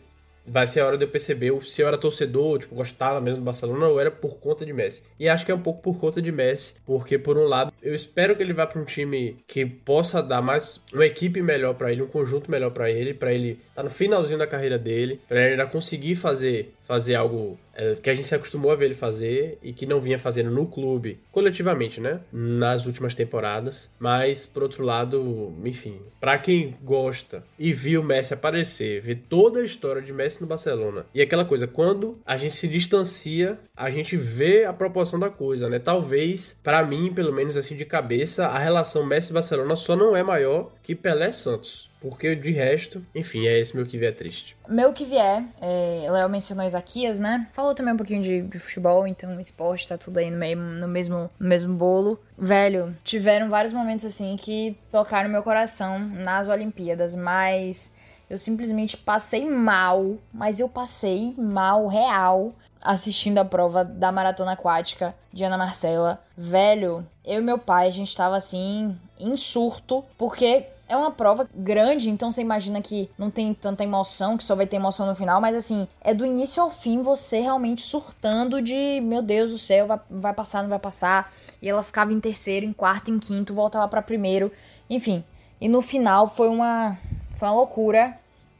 vai 0.47 0.67
ser 0.67 0.81
a 0.81 0.85
hora 0.85 0.97
de 0.97 1.03
eu 1.03 1.07
perceber 1.07 1.51
se 1.63 1.81
eu 1.81 1.87
era 1.87 1.97
torcedor, 1.97 2.59
tipo, 2.59 2.75
gostava 2.75 3.19
mesmo 3.19 3.39
do 3.39 3.45
Barcelona 3.45 3.87
ou 3.87 3.99
era 3.99 4.11
por 4.11 4.37
conta 4.37 4.65
de 4.65 4.73
Messi. 4.73 5.01
E 5.19 5.27
acho 5.27 5.45
que 5.45 5.51
é 5.51 5.55
um 5.55 5.61
pouco 5.61 5.81
por 5.81 5.97
conta 5.97 6.21
de 6.21 6.31
Messi, 6.31 6.75
porque 6.85 7.17
por 7.17 7.37
um 7.37 7.45
lado, 7.45 7.73
eu 7.81 7.95
espero 7.95 8.35
que 8.35 8.43
ele 8.43 8.53
vá 8.53 8.67
para 8.67 8.81
um 8.81 8.85
time 8.85 9.37
que 9.47 9.65
possa 9.65 10.21
dar 10.21 10.41
mais 10.41 10.81
uma 10.93 11.05
equipe 11.05 11.41
melhor 11.41 11.73
para 11.73 11.91
ele, 11.91 12.03
um 12.03 12.07
conjunto 12.07 12.49
melhor 12.51 12.71
para 12.71 12.89
ele, 12.89 13.13
para 13.13 13.33
ele 13.33 13.51
estar 13.51 13.75
tá 13.75 13.83
no 13.83 13.89
finalzinho 13.89 14.37
da 14.37 14.47
carreira 14.47 14.77
dele, 14.77 15.19
para 15.27 15.41
ele 15.41 15.51
ainda 15.51 15.65
conseguir 15.65 16.15
fazer 16.15 16.73
fazer 16.85 17.15
algo 17.15 17.57
é, 17.75 17.95
que 17.95 18.09
a 18.09 18.15
gente 18.15 18.27
se 18.27 18.35
acostumou 18.35 18.71
a 18.71 18.75
ver 18.75 18.85
ele 18.85 18.93
fazer 18.93 19.57
e 19.61 19.73
que 19.73 19.85
não 19.85 19.99
vinha 19.99 20.17
fazendo 20.17 20.49
no 20.49 20.65
clube, 20.65 21.19
coletivamente, 21.31 21.99
né? 21.99 22.21
Nas 22.31 22.85
últimas 22.85 23.13
temporadas. 23.13 23.89
Mas, 23.99 24.45
por 24.45 24.63
outro 24.63 24.83
lado, 24.83 25.53
enfim, 25.63 25.99
para 26.19 26.37
quem 26.37 26.75
gosta 26.81 27.43
e 27.59 27.73
viu 27.73 28.01
Messi 28.01 28.33
aparecer, 28.33 29.01
ver 29.01 29.23
toda 29.27 29.59
a 29.59 29.65
história 29.65 30.01
de 30.01 30.13
Messi 30.13 30.41
no 30.41 30.47
Barcelona, 30.47 31.05
e 31.13 31.21
aquela 31.21 31.43
coisa, 31.43 31.67
quando 31.67 32.17
a 32.25 32.37
gente 32.37 32.55
se 32.55 32.67
distancia, 32.67 33.59
a 33.75 33.89
gente 33.89 34.15
vê 34.15 34.63
a 34.63 34.73
proporção 34.73 35.19
da 35.19 35.29
coisa, 35.29 35.67
né? 35.67 35.79
Talvez, 35.79 36.57
para 36.63 36.83
mim, 36.85 37.11
pelo 37.13 37.33
menos 37.33 37.57
assim 37.57 37.75
de 37.75 37.85
cabeça, 37.85 38.47
a 38.47 38.59
relação 38.59 39.05
Messi-Barcelona 39.05 39.75
só 39.75 39.95
não 39.95 40.15
é 40.15 40.23
maior 40.23 40.71
que 40.81 40.95
Pelé-Santos. 40.95 41.89
Porque 42.07 42.35
de 42.35 42.51
resto, 42.51 43.03
enfim, 43.15 43.47
é 43.47 43.57
esse 43.57 43.75
meu 43.75 43.83
que 43.83 43.97
vier 43.97 44.15
triste. 44.15 44.55
Meu 44.69 44.93
que 44.93 45.03
vier, 45.05 45.43
é, 45.59 46.05
Léo 46.07 46.29
mencionou 46.29 46.63
Isaquias, 46.63 47.17
né? 47.17 47.47
Falou 47.51 47.73
também 47.73 47.95
um 47.95 47.97
pouquinho 47.97 48.21
de, 48.21 48.43
de, 48.43 48.59
futebol, 48.59 49.07
então 49.07 49.39
esporte 49.39 49.87
tá 49.87 49.97
tudo 49.97 50.19
aí 50.19 50.29
no, 50.29 50.37
meio, 50.37 50.55
no, 50.55 50.87
mesmo, 50.87 51.31
no 51.39 51.47
mesmo 51.49 51.73
bolo. 51.73 52.19
Velho, 52.37 52.95
tiveram 53.03 53.49
vários 53.49 53.73
momentos 53.73 54.05
assim 54.05 54.35
que 54.37 54.77
tocaram 54.91 55.31
meu 55.31 55.41
coração 55.41 55.97
nas 55.97 56.47
Olimpíadas, 56.47 57.15
mas 57.15 57.91
eu 58.29 58.37
simplesmente 58.37 58.95
passei 58.95 59.49
mal, 59.49 60.17
mas 60.31 60.59
eu 60.59 60.69
passei 60.69 61.33
mal 61.35 61.87
real 61.87 62.53
assistindo 62.79 63.39
a 63.39 63.45
prova 63.45 63.83
da 63.83 64.11
maratona 64.11 64.51
aquática 64.51 65.15
de 65.33 65.43
Ana 65.43 65.57
Marcela. 65.57 66.21
Velho, 66.37 67.03
eu 67.25 67.41
e 67.41 67.43
meu 67.43 67.57
pai, 67.57 67.87
a 67.87 67.91
gente 67.91 68.15
tava 68.15 68.37
assim, 68.37 68.95
em 69.19 69.35
surto, 69.35 70.05
porque 70.19 70.67
é 70.87 70.95
uma 70.95 71.11
prova 71.11 71.49
grande, 71.53 72.09
então 72.09 72.31
você 72.31 72.41
imagina 72.41 72.81
que 72.81 73.09
não 73.17 73.31
tem 73.31 73.53
tanta 73.53 73.83
emoção, 73.83 74.37
que 74.37 74.43
só 74.43 74.55
vai 74.55 74.67
ter 74.67 74.75
emoção 74.75 75.07
no 75.07 75.15
final, 75.15 75.41
mas 75.41 75.55
assim, 75.55 75.87
é 75.99 76.13
do 76.13 76.25
início 76.25 76.61
ao 76.61 76.69
fim 76.69 77.01
você 77.01 77.39
realmente 77.39 77.81
surtando 77.81 78.61
de, 78.61 79.01
meu 79.01 79.21
Deus 79.21 79.51
do 79.51 79.57
céu, 79.57 79.87
vai, 79.87 79.99
vai 80.09 80.33
passar, 80.33 80.61
não 80.61 80.69
vai 80.69 80.79
passar. 80.79 81.33
E 81.61 81.67
ela 81.67 81.81
ficava 81.81 82.13
em 82.13 82.19
terceiro, 82.19 82.65
em 82.65 82.73
quarto, 82.73 83.09
em 83.09 83.17
quinto, 83.17 83.53
voltava 83.53 83.87
para 83.87 84.01
primeiro, 84.01 84.51
enfim. 84.89 85.23
E 85.59 85.67
no 85.67 85.81
final 85.81 86.29
foi 86.29 86.49
uma, 86.49 86.97
foi 87.35 87.47
uma 87.47 87.55
loucura. 87.55 88.17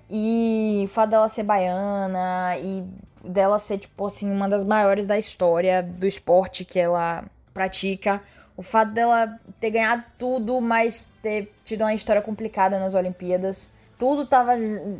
E 0.09 0.83
o 0.85 0.87
fato 0.87 1.11
dela 1.11 1.27
ser 1.27 1.43
baiana 1.43 2.57
e 2.57 2.83
dela 3.23 3.59
ser, 3.59 3.79
tipo 3.79 4.05
assim, 4.05 4.31
uma 4.31 4.47
das 4.47 4.63
maiores 4.63 5.07
da 5.07 5.17
história 5.17 5.81
do 5.83 6.05
esporte 6.05 6.63
que 6.63 6.79
ela 6.79 7.23
pratica 7.53 8.21
o 8.57 8.61
fato 8.61 8.91
dela 8.91 9.39
ter 9.59 9.71
ganhado 9.71 10.03
tudo, 10.17 10.61
mas 10.61 11.11
ter 11.21 11.53
tido 11.63 11.81
uma 11.81 11.93
história 11.93 12.21
complicada 12.21 12.79
nas 12.79 12.93
Olimpíadas. 12.93 13.71
Tudo 13.97 14.25
tava 14.25 14.51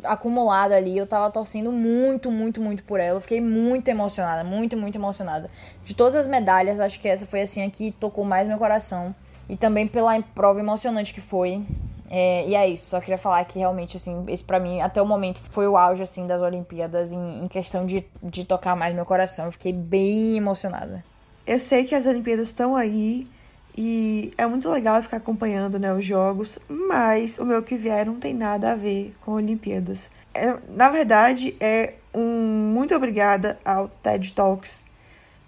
acumulado 0.04 0.72
ali. 0.72 0.96
Eu 0.96 1.06
tava 1.06 1.30
torcendo 1.30 1.70
muito, 1.70 2.30
muito, 2.30 2.60
muito 2.60 2.84
por 2.84 3.00
ela. 3.00 3.18
Eu 3.18 3.20
fiquei 3.20 3.40
muito 3.40 3.88
emocionada, 3.88 4.42
muito, 4.44 4.76
muito 4.76 4.96
emocionada. 4.96 5.50
De 5.84 5.94
todas 5.94 6.14
as 6.14 6.26
medalhas, 6.26 6.80
acho 6.80 6.98
que 7.00 7.08
essa 7.08 7.26
foi 7.26 7.42
assim 7.42 7.62
a 7.62 7.70
que 7.70 7.92
tocou 7.92 8.24
mais 8.24 8.46
meu 8.46 8.58
coração. 8.58 9.14
E 9.48 9.56
também 9.56 9.86
pela 9.86 10.20
prova 10.34 10.60
emocionante 10.60 11.12
que 11.12 11.20
foi. 11.20 11.62
É, 12.10 12.46
e 12.46 12.54
é 12.54 12.68
isso, 12.68 12.86
só 12.86 13.00
queria 13.00 13.18
falar 13.18 13.44
que 13.44 13.58
realmente, 13.58 13.96
assim, 13.96 14.24
esse 14.28 14.42
pra 14.42 14.60
mim, 14.60 14.80
até 14.80 15.02
o 15.02 15.06
momento, 15.06 15.40
foi 15.50 15.66
o 15.66 15.76
auge, 15.76 16.02
assim, 16.02 16.26
das 16.26 16.40
Olimpíadas 16.40 17.10
em, 17.10 17.42
em 17.42 17.46
questão 17.48 17.84
de, 17.84 18.06
de 18.22 18.44
tocar 18.44 18.76
mais 18.76 18.94
meu 18.94 19.04
coração. 19.04 19.46
Eu 19.46 19.52
fiquei 19.52 19.72
bem 19.72 20.36
emocionada. 20.36 21.04
Eu 21.46 21.58
sei 21.58 21.84
que 21.84 21.94
as 21.94 22.06
Olimpíadas 22.06 22.48
estão 22.48 22.76
aí, 22.76 23.26
e 23.76 24.32
é 24.38 24.46
muito 24.46 24.70
legal 24.70 25.02
ficar 25.02 25.18
acompanhando 25.18 25.78
né, 25.78 25.92
os 25.92 26.04
jogos, 26.04 26.58
mas 26.68 27.38
o 27.38 27.44
meu 27.44 27.62
que 27.62 27.76
vier 27.76 28.06
não 28.06 28.16
tem 28.16 28.32
nada 28.32 28.72
a 28.72 28.74
ver 28.74 29.14
com 29.20 29.32
Olimpíadas. 29.32 30.10
É, 30.32 30.56
na 30.70 30.88
verdade, 30.88 31.54
é 31.60 31.94
um 32.14 32.72
muito 32.72 32.94
obrigada 32.94 33.58
ao 33.62 33.88
TED 33.88 34.32
Talks, 34.32 34.86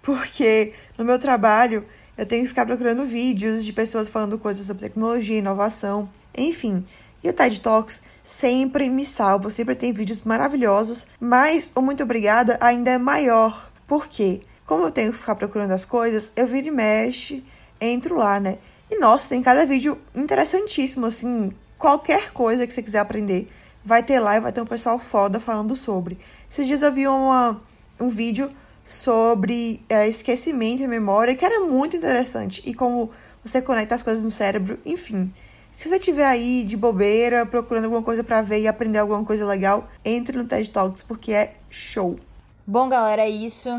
porque 0.03 0.73
no 0.97 1.03
meu 1.03 1.17
trabalho 1.17 1.85
eu 2.15 2.25
tenho 2.25 2.43
que 2.43 2.49
ficar 2.49 2.65
procurando 2.65 3.03
vídeos 3.03 3.65
de 3.65 3.73
pessoas 3.73 4.07
falando 4.07 4.37
coisas 4.37 4.67
sobre 4.67 4.83
tecnologia, 4.83 5.37
inovação, 5.37 6.09
enfim. 6.37 6.85
E 7.23 7.29
o 7.29 7.33
TED 7.33 7.59
Talks 7.61 8.01
sempre 8.23 8.89
me 8.89 9.05
salva, 9.05 9.49
sempre 9.49 9.73
tem 9.73 9.91
vídeos 9.91 10.21
maravilhosos, 10.21 11.07
mas 11.19 11.71
o 11.73 11.81
muito 11.81 12.03
obrigada 12.03 12.57
ainda 12.61 12.91
é 12.91 12.97
maior. 12.99 13.71
Por 13.87 14.07
quê? 14.07 14.41
Como 14.67 14.85
eu 14.85 14.91
tenho 14.91 15.11
que 15.11 15.17
ficar 15.17 15.33
procurando 15.33 15.71
as 15.71 15.83
coisas, 15.83 16.31
eu 16.35 16.45
viro 16.45 16.67
e 16.67 16.71
mexe 16.71 17.43
entro 17.79 18.17
lá, 18.17 18.39
né? 18.39 18.57
E 18.89 18.97
nossa, 18.99 19.29
tem 19.29 19.43
cada 19.43 19.65
vídeo 19.65 19.97
interessantíssimo, 20.15 21.05
assim, 21.05 21.51
qualquer 21.77 22.31
coisa 22.31 22.65
que 22.65 22.73
você 22.73 22.81
quiser 22.81 22.99
aprender, 22.99 23.51
vai 23.85 24.03
ter 24.03 24.19
lá 24.19 24.35
e 24.35 24.39
vai 24.39 24.51
ter 24.51 24.61
um 24.61 24.65
pessoal 24.65 24.97
foda 24.97 25.39
falando 25.39 25.75
sobre. 25.75 26.17
Esses 26.51 26.65
dias 26.65 26.81
eu 26.81 26.91
vi 26.91 27.07
uma, 27.07 27.61
um 27.99 28.07
vídeo 28.07 28.51
sobre 28.83 29.81
é, 29.87 30.07
esquecimento 30.07 30.81
e 30.81 30.87
memória, 30.87 31.35
que 31.35 31.45
era 31.45 31.59
muito 31.59 31.95
interessante, 31.95 32.61
e 32.65 32.73
como 32.73 33.11
você 33.43 33.61
conecta 33.61 33.95
as 33.95 34.03
coisas 34.03 34.23
no 34.23 34.31
cérebro, 34.31 34.79
enfim. 34.85 35.31
Se 35.71 35.87
você 35.87 35.99
tiver 35.99 36.25
aí 36.25 36.63
de 36.63 36.75
bobeira, 36.75 37.45
procurando 37.45 37.85
alguma 37.85 38.01
coisa 38.01 38.23
para 38.23 38.41
ver 38.41 38.61
e 38.61 38.67
aprender 38.67 38.97
alguma 38.97 39.23
coisa 39.23 39.45
legal, 39.45 39.87
entre 40.03 40.35
no 40.35 40.45
TED 40.45 40.71
Talks 40.71 41.03
porque 41.03 41.31
é 41.31 41.55
show. 41.69 42.19
Bom, 42.65 42.89
galera, 42.89 43.21
é 43.21 43.29
isso. 43.29 43.69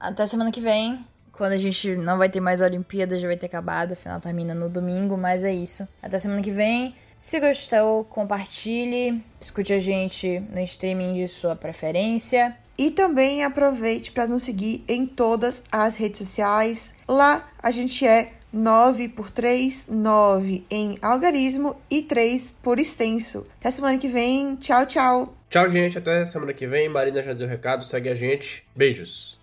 Até 0.00 0.26
semana 0.26 0.50
que 0.50 0.60
vem. 0.60 1.04
Quando 1.38 1.52
a 1.52 1.58
gente 1.58 1.94
não 1.94 2.18
vai 2.18 2.28
ter 2.28 2.40
mais 2.40 2.60
Olimpíada, 2.60 3.16
já 3.16 3.28
vai 3.28 3.36
ter 3.36 3.46
acabado. 3.46 3.92
Afinal, 3.92 4.20
termina 4.20 4.56
no 4.56 4.68
domingo, 4.68 5.16
mas 5.16 5.44
é 5.44 5.54
isso. 5.54 5.86
Até 6.02 6.18
semana 6.18 6.42
que 6.42 6.50
vem. 6.50 6.96
Se 7.16 7.38
gostou, 7.38 8.02
compartilhe. 8.04 9.22
Escute 9.40 9.72
a 9.72 9.78
gente 9.78 10.40
no 10.52 10.60
streaming 10.62 11.12
de 11.12 11.28
sua 11.28 11.54
preferência. 11.54 12.56
E 12.76 12.90
também 12.90 13.44
aproveite 13.44 14.10
para 14.10 14.26
nos 14.26 14.42
seguir 14.42 14.84
em 14.88 15.06
todas 15.06 15.62
as 15.70 15.96
redes 15.96 16.18
sociais. 16.18 16.92
Lá 17.06 17.48
a 17.62 17.70
gente 17.70 18.04
é 18.04 18.32
9 18.52 19.08
por 19.08 19.30
3, 19.30 19.86
9 19.88 20.64
em 20.68 20.98
algarismo 21.00 21.76
e 21.88 22.02
3 22.02 22.52
por 22.60 22.80
extenso. 22.80 23.46
Até 23.60 23.70
semana 23.70 23.96
que 23.96 24.08
vem. 24.08 24.56
Tchau, 24.56 24.86
tchau. 24.86 25.36
Tchau, 25.48 25.68
gente. 25.68 25.98
Até 25.98 26.24
semana 26.26 26.52
que 26.52 26.66
vem. 26.66 26.88
Marina 26.88 27.22
já 27.22 27.32
deu 27.32 27.46
recado. 27.46 27.84
Segue 27.84 28.08
a 28.08 28.14
gente. 28.16 28.64
Beijos. 28.74 29.37